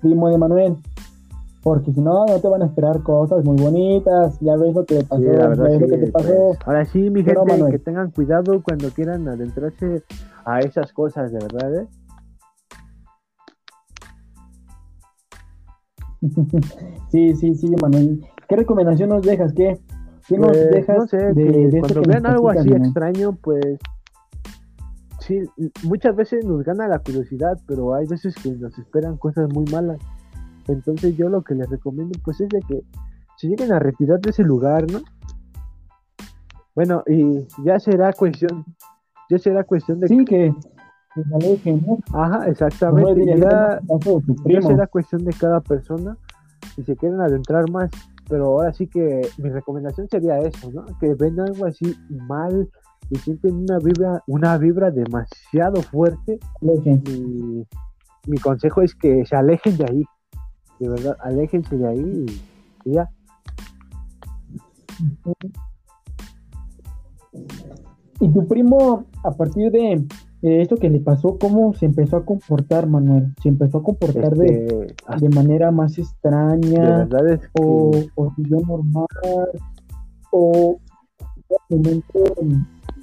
[0.00, 0.76] primo de Manuel,
[1.62, 4.98] porque si no, no te van a esperar cosas muy bonitas, ya ves lo que
[4.98, 6.28] te pasó, Sí, ya ves lo que te pasó.
[6.28, 7.72] pues, ahora sí mi gente Manuel.
[7.72, 10.02] que tengan cuidado cuando quieran adentrarse
[10.44, 11.88] a esas cosas de verdad ¿eh?
[17.10, 18.24] sí, sí, sí, Manuel.
[18.48, 19.52] ¿Qué recomendación nos dejas?
[19.52, 19.78] ¿Qué,
[20.28, 22.82] qué nos Pues, dejas no sé, de, que de esto cuando vean algo así Manuel?
[22.84, 23.78] extraño, pues
[25.20, 25.40] sí,
[25.82, 29.98] muchas veces nos gana la curiosidad, pero hay veces que nos esperan cosas muy malas.
[30.68, 32.82] Entonces yo lo que les recomiendo pues es de que
[33.36, 35.00] se lleguen a retirar de ese lugar, ¿no?
[36.74, 38.64] Bueno, y ya será cuestión,
[39.30, 40.54] ya será cuestión de Sí, que
[41.62, 41.98] que ¿no?
[42.12, 43.24] Ajá, exactamente.
[43.38, 43.80] Ya,
[44.46, 46.16] este será cuestión de cada persona
[46.74, 47.90] si se quieren adentrar más.
[48.28, 50.84] Pero ahora sí que mi recomendación sería eso, ¿no?
[50.98, 52.68] Que ven algo así mal
[53.10, 56.38] y sienten una vibra, una vibra demasiado fuerte.
[56.62, 57.02] Alejen.
[57.06, 57.66] Mi,
[58.26, 60.04] mi consejo es que se alejen de ahí.
[60.80, 62.26] De verdad, aléjense de ahí
[62.84, 63.08] y, y ya.
[68.20, 70.06] Y tu primo, a partir de,
[70.50, 73.34] de esto que le pasó, ¿cómo se empezó a comportar, Manuel?
[73.42, 77.06] ¿Se empezó a comportar de, Este, ah, de manera más extraña?
[77.06, 79.06] verdad es que- ¿O, o siguió normal?
[80.30, 80.78] ¿O
[81.70, 82.18] un momento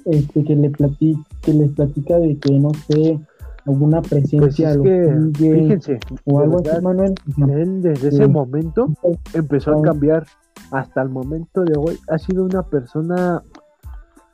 [0.04, 3.18] este, que, le plati- que les platica de que, no sé,
[3.66, 7.14] alguna pues presencia es lo que, fíjense, o algo verdad, así, Manuel?
[7.60, 8.16] él desde Sí.
[8.16, 8.88] ese momento
[9.34, 10.26] empezó a cambiar
[10.70, 13.42] hasta el momento de hoy ha sido una persona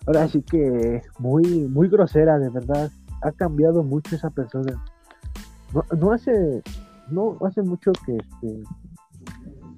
[0.09, 2.91] ahora sí que muy muy grosera de verdad.
[3.23, 4.83] Ha cambiado mucho esa persona.
[6.01, 6.63] No, hace
[7.11, 8.63] no hace mucho que este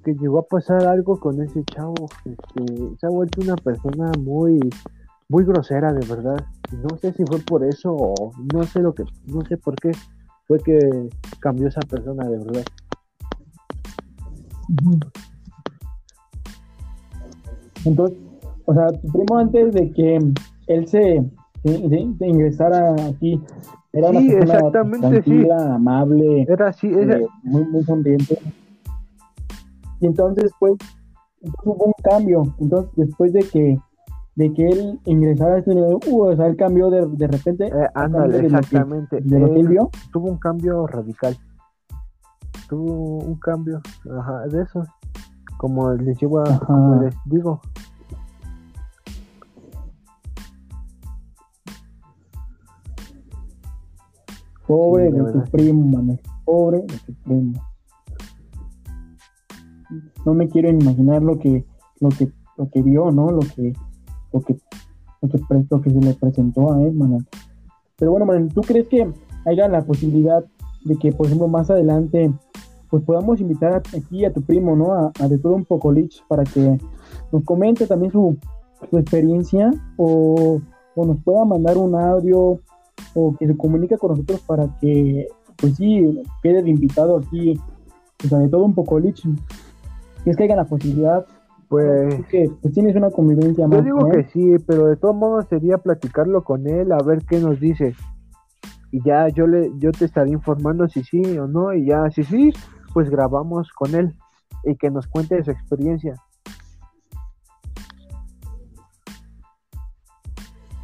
[0.03, 2.07] que llegó a pasar algo con ese chavo.
[2.23, 4.59] Este se ha vuelto una persona muy
[5.27, 6.45] muy grosera de verdad.
[6.71, 9.91] No sé si fue por eso o no sé lo que no sé por qué
[10.47, 11.09] fue que
[11.39, 12.63] cambió esa persona de verdad.
[17.83, 18.30] Entonces,
[18.65, 20.19] o sea, tu primo antes de que
[20.67, 21.23] él se,
[22.19, 23.41] ingresara aquí,
[23.93, 28.37] era una Sí, persona exactamente, tranquila, amable, era así era, eh, muy, muy sonriente.
[29.99, 30.73] Y entonces, pues,
[31.41, 32.43] entonces hubo un cambio.
[32.59, 33.79] Entonces, después de que
[34.35, 37.65] de que él ingresara a este nivel, uh, o sea, él cambió de, de repente,
[37.67, 39.19] Eh, ándale, de lo que- exactamente.
[39.21, 39.89] de lo que él Él vio.
[40.13, 41.35] tuvo un cambio radical.
[42.69, 43.81] Tuvo un cambio
[44.17, 44.87] ajá, de esos.
[45.57, 47.59] Como les digo, a- como les digo.
[54.71, 56.17] Pobre Sí, de tu primo.
[56.45, 57.61] Pobre de tu primo.
[60.25, 61.65] No me quiero imaginar lo que,
[61.99, 63.31] lo que, lo que vio, ¿no?
[63.31, 63.73] Lo que,
[64.31, 64.57] lo que,
[65.21, 67.25] lo que, pre- lo que se le presentó a él, Manuel.
[67.97, 69.11] pero bueno, Manuel, ¿tú crees que
[69.45, 70.45] haya la posibilidad
[70.85, 72.31] de que, por ejemplo, más adelante,
[72.89, 74.93] pues podamos invitar aquí a tu primo, ¿no?
[74.93, 76.77] A, de todo un poco Lich para que
[77.31, 78.37] nos comente también su,
[78.93, 80.61] experiencia o,
[80.95, 82.59] nos pueda mandar un audio
[83.13, 85.27] o que se comunique con nosotros para que,
[85.57, 87.59] pues sí, quede de invitado aquí,
[88.23, 89.25] o sea, de todo un poco Lich.
[90.25, 91.25] es que haya la posibilidad
[91.71, 93.77] pues, que pues tienes una convivencia más.
[93.77, 97.39] Yo digo que sí, pero de todos modos sería platicarlo con él, a ver qué
[97.39, 97.95] nos dice.
[98.91, 102.25] Y ya yo le yo te estaré informando si sí o no y ya si
[102.25, 102.51] sí,
[102.93, 104.13] pues grabamos con él
[104.65, 106.15] y que nos cuente su experiencia.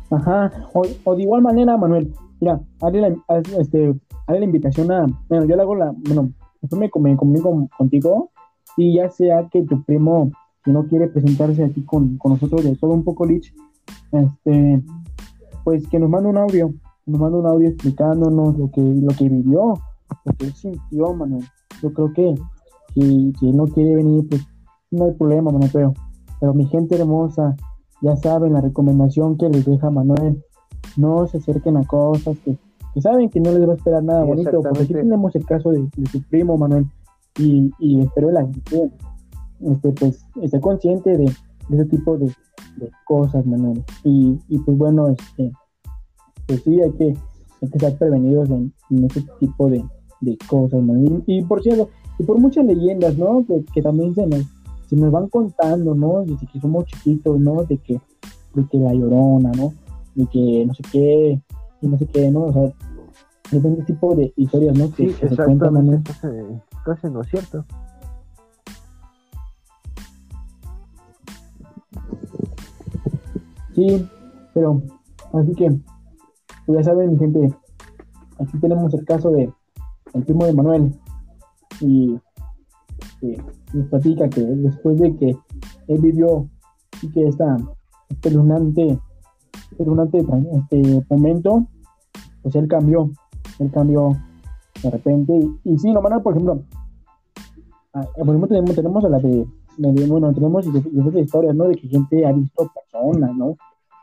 [0.09, 3.93] Ajá, o, de igual manera, Manuel, mira, hazle la, este,
[4.27, 6.31] la invitación a, bueno, yo le hago la, bueno,
[6.61, 8.31] después me, me comunico contigo
[8.77, 10.31] y ya sea que tu primo
[10.67, 13.53] si no quiere presentarse aquí con, nosotros de todo un poco, Lich,
[14.11, 14.83] este,
[15.63, 16.73] pues que nos mande un audio,
[17.05, 19.75] nos mande un audio explicándonos lo que, lo que vivió,
[20.25, 21.45] lo que él sintió, Manuel.
[21.81, 22.35] Yo creo que
[22.93, 24.45] si, si él no quiere venir, pues
[24.91, 25.93] no hay problema, Manuel, pero,
[26.41, 27.55] pero mi gente hermosa,
[28.01, 30.43] ya saben la recomendación que les deja Manuel,
[30.95, 32.57] no se acerquen a cosas que,
[33.01, 35.87] saben que no les va a esperar nada bonito, porque aquí tenemos el caso de,
[36.11, 36.85] su primo, Manuel,
[37.37, 38.91] y, y espero la gente
[39.61, 41.25] este, pues, esté consciente de,
[41.71, 42.31] ese tipo de,
[43.05, 43.83] cosas, Manuel.
[44.03, 45.51] Y, y, pues bueno, este,
[46.45, 47.05] pues sí, hay que,
[47.61, 48.73] hay que estar prevenidos en,
[49.03, 49.83] ese tipo de,
[50.47, 51.23] cosas, Manuel.
[51.25, 51.89] Y, por cierto,
[52.19, 53.45] y por muchas leyendas, ¿no?
[53.73, 54.45] Que, también se nos,
[54.87, 56.21] se nos van contando, ¿no?
[56.21, 57.63] Desde que somos chiquitos, ¿no?
[57.63, 57.99] De que,
[58.53, 59.73] de que la llorona, ¿no?
[60.15, 61.41] De que no sé qué,
[61.81, 62.43] y no sé qué, ¿no?
[62.43, 62.73] O sea,
[63.51, 64.91] ese tipo de historias, ¿no?
[64.91, 66.03] Que, se cuentan,
[66.85, 67.65] casi no es cierto.
[73.75, 74.07] Sí,
[74.53, 74.81] pero
[75.33, 75.69] así que,
[76.65, 77.53] pues ya saben, mi gente,
[78.39, 79.51] aquí tenemos el caso de
[80.13, 80.95] el primo de Manuel
[81.79, 82.19] y
[83.73, 85.37] nos platica que después de que
[85.87, 86.47] él vivió
[87.01, 87.57] y que esta
[88.09, 88.99] espeluznante,
[89.71, 91.67] espeluznante este momento,
[92.41, 93.11] pues él cambió,
[93.59, 94.17] él cambió
[94.81, 95.39] de repente.
[95.63, 96.61] Y, sí, no, Manuel, por ejemplo,
[97.93, 99.45] ah, por ejemplo tenemos, tenemos a la de,
[100.07, 100.65] bueno, tenemos
[101.15, 101.65] historias, ¿no?
[101.65, 103.55] De que gente ha visto personas, ¿no?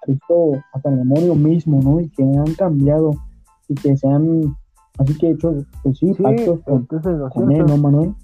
[0.07, 2.01] visto hasta el demonio mismo, ¿no?
[2.01, 3.13] Y que han cambiado
[3.69, 4.55] y que se han,
[4.99, 6.87] así que hecho, pues sí, pactos con,
[7.31, 8.15] con él, ¿no, Manuel?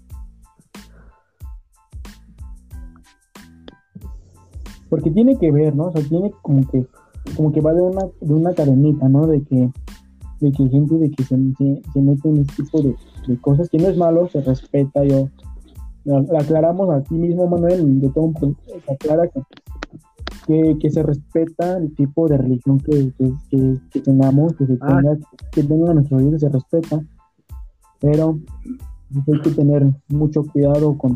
[4.91, 5.87] Porque tiene que ver, ¿no?
[5.87, 6.85] O sea, tiene como que,
[7.37, 9.27] como que va de una, de una cadenita, ¿no?
[9.27, 9.71] De que,
[10.41, 12.95] de que gente de que se, se, mete en este tipo de,
[13.27, 15.29] de, cosas que no es malo, se respeta, yo
[16.39, 18.35] aclaramos a ti mismo, Manuel, de todo un
[18.65, 19.41] se aclara que
[20.81, 23.13] que, se respeta el tipo de religión que,
[23.51, 24.97] que, tengamos, que se ah.
[24.97, 25.19] tenga,
[25.53, 27.01] que tenga nuestro vida, se respeta,
[28.01, 28.39] pero
[29.15, 31.15] hay que tener mucho cuidado con,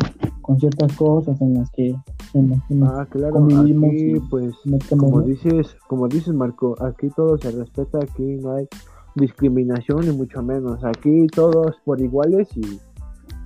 [0.59, 1.97] ciertas cosas en las que,
[2.34, 3.90] en ah, claro, convivimos.
[3.90, 4.55] Aquí, pues,
[4.90, 8.68] como dices, como dices Marco, aquí todo se respeta, aquí no hay
[9.14, 12.80] discriminación ni mucho menos, aquí todos por iguales y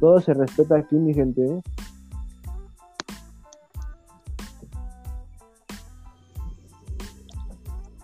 [0.00, 1.62] todo se respeta aquí mi gente, ¿eh?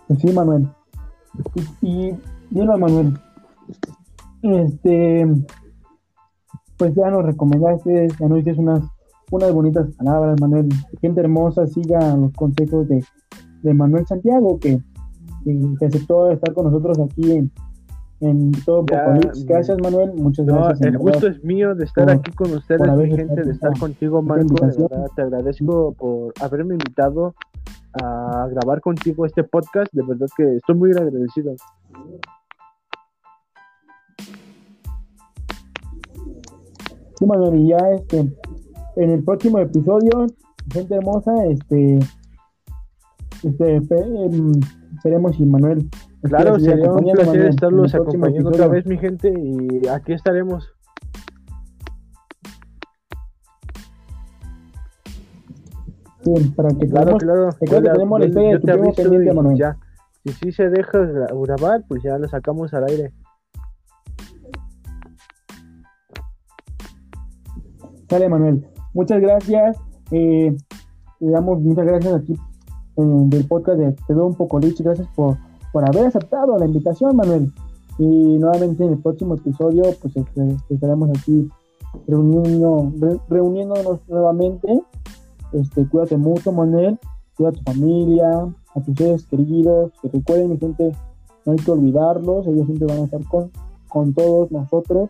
[0.07, 0.67] Pues sí, Manuel.
[1.81, 2.11] Y,
[2.51, 3.19] bueno, Manuel,
[4.43, 5.25] este,
[6.77, 8.83] pues ya nos recomendaste, ya nos dices unas,
[9.31, 10.69] unas bonitas palabras, Manuel.
[11.01, 13.03] Gente hermosa, siga los consejos de,
[13.73, 14.79] Manuel Santiago, que,
[15.43, 17.51] que, aceptó estar con nosotros aquí en,
[18.21, 20.13] en todo Gracias, Manuel.
[20.13, 20.81] Muchas gracias.
[20.81, 22.81] el gusto es mío de estar aquí con ustedes,
[23.15, 24.55] gente, de estar contigo, Marco.
[25.15, 27.33] te agradezco por haberme invitado
[27.93, 29.91] a grabar contigo este podcast.
[29.93, 31.55] De verdad que estoy muy agradecido.
[37.17, 38.19] Sí, Manuel, y ya este,
[38.97, 40.27] en el próximo episodio,
[40.71, 41.99] gente hermosa, este,
[43.43, 44.51] este, em,
[44.95, 45.89] esperemos y Manuel.
[46.23, 50.75] Claro, sería un placer estarlos acompañando otra vez, mi gente, y aquí estaremos.
[56.55, 57.49] para que claro, claro.
[57.59, 59.77] tenemos la historia de Ya.
[60.23, 60.99] Si sí se deja
[61.31, 63.13] grabar, pues ya lo sacamos al aire.
[68.09, 68.65] Sale, Manuel.
[68.93, 69.77] Muchas gracias.
[70.11, 70.55] Eh,
[71.19, 72.35] le damos muchas gracias aquí
[72.97, 74.81] en del podcast de Te doy un poco Lich.
[74.81, 75.37] Gracias por,
[75.71, 77.51] por haber aceptado la invitación, Manuel.
[77.97, 81.49] Y nuevamente en el próximo episodio, pues este, estaremos aquí
[82.07, 82.91] reuniendo,
[83.29, 84.81] reuniéndonos nuevamente
[85.55, 86.99] este, cuídate mucho, Manuel,
[87.37, 88.29] cuida a tu familia,
[88.75, 90.91] a tus seres queridos, que recuerden, mi gente,
[91.45, 93.51] no hay que olvidarlos, ellos siempre van a estar con,
[93.87, 95.09] con todos nosotros.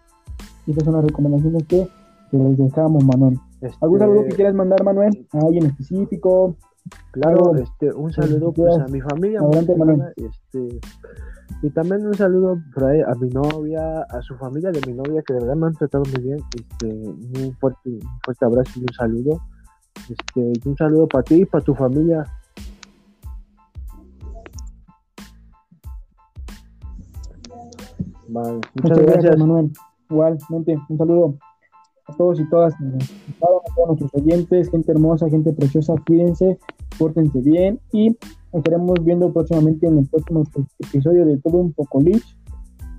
[0.68, 1.88] Y estas son las recomendaciones que,
[2.38, 3.40] que les dejamos, Manuel.
[3.82, 5.28] ¿Algún saludo que Este, quieras mandar, Manuel?
[5.34, 6.56] ¿A alguien específico?
[7.12, 10.04] Claro, este, un saludo pues a mi familia, Adelante, Manuel.
[10.18, 10.80] este,
[11.64, 15.24] y también un saludo por ahí a mi novia, a su familia de mi novia,
[15.26, 18.82] que de verdad me han tratado muy bien, este, un fuerte, un fuerte abrazo y
[18.82, 19.42] un saludo,
[20.10, 22.24] este, y un saludo para ti y para tu familia.
[28.28, 29.72] Vale, Muchas, gracias, Manuel.
[30.10, 31.38] Igualmente, un saludo
[32.08, 33.38] a todos y todas, a
[33.76, 36.58] todos nuestros oyentes, gente hermosa, gente preciosa, cuídense,
[37.00, 38.18] pórtense bien y nos
[38.54, 42.24] estaremos viendo próximamente en el próximo epi- episodio de Todo un poco Lich.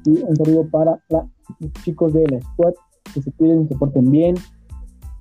[0.04, 1.26] Y un saludo para la-
[1.60, 2.74] los chicos de la squad,
[3.14, 4.34] que se cuiden, se porten bien.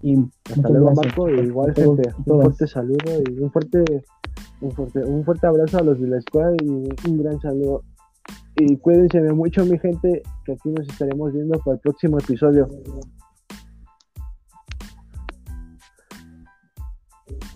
[0.01, 0.17] Y
[0.51, 3.83] Hasta luego, Marco, y igual todos gente, un fuerte saludo y un fuerte,
[4.61, 7.81] un fuerte, un fuerte abrazo a los de la escuela y un gran saludo.
[8.57, 12.67] Y cuídense mucho, mi gente, que aquí nos estaremos viendo para el próximo episodio.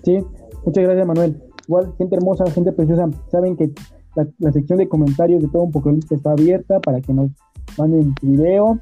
[0.10, 0.26] Sí,
[0.66, 1.40] muchas gracias Manuel.
[1.68, 3.72] Igual, gente hermosa, gente preciosa, saben que
[4.16, 7.30] la, la sección de comentarios de todo un poco está abierta para que nos
[7.78, 8.80] manden su video,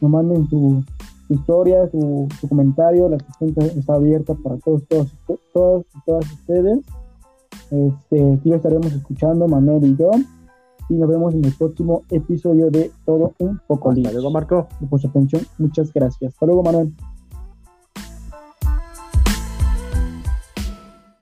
[0.00, 0.82] nos manden su,
[1.28, 5.14] su historia, su, su comentario, la sección está- abierta para todos, todos,
[5.52, 6.78] todos y todas ustedes.
[7.70, 10.10] Este, aquí lo estaremos escuchando, Manuel y yo,
[10.88, 14.66] y nos vemos en el próximo episodio de Todo un poco Hasta luego, Marco.
[14.88, 16.32] Por su atención, muchas gracias.
[16.32, 16.94] Hasta luego, Manuel.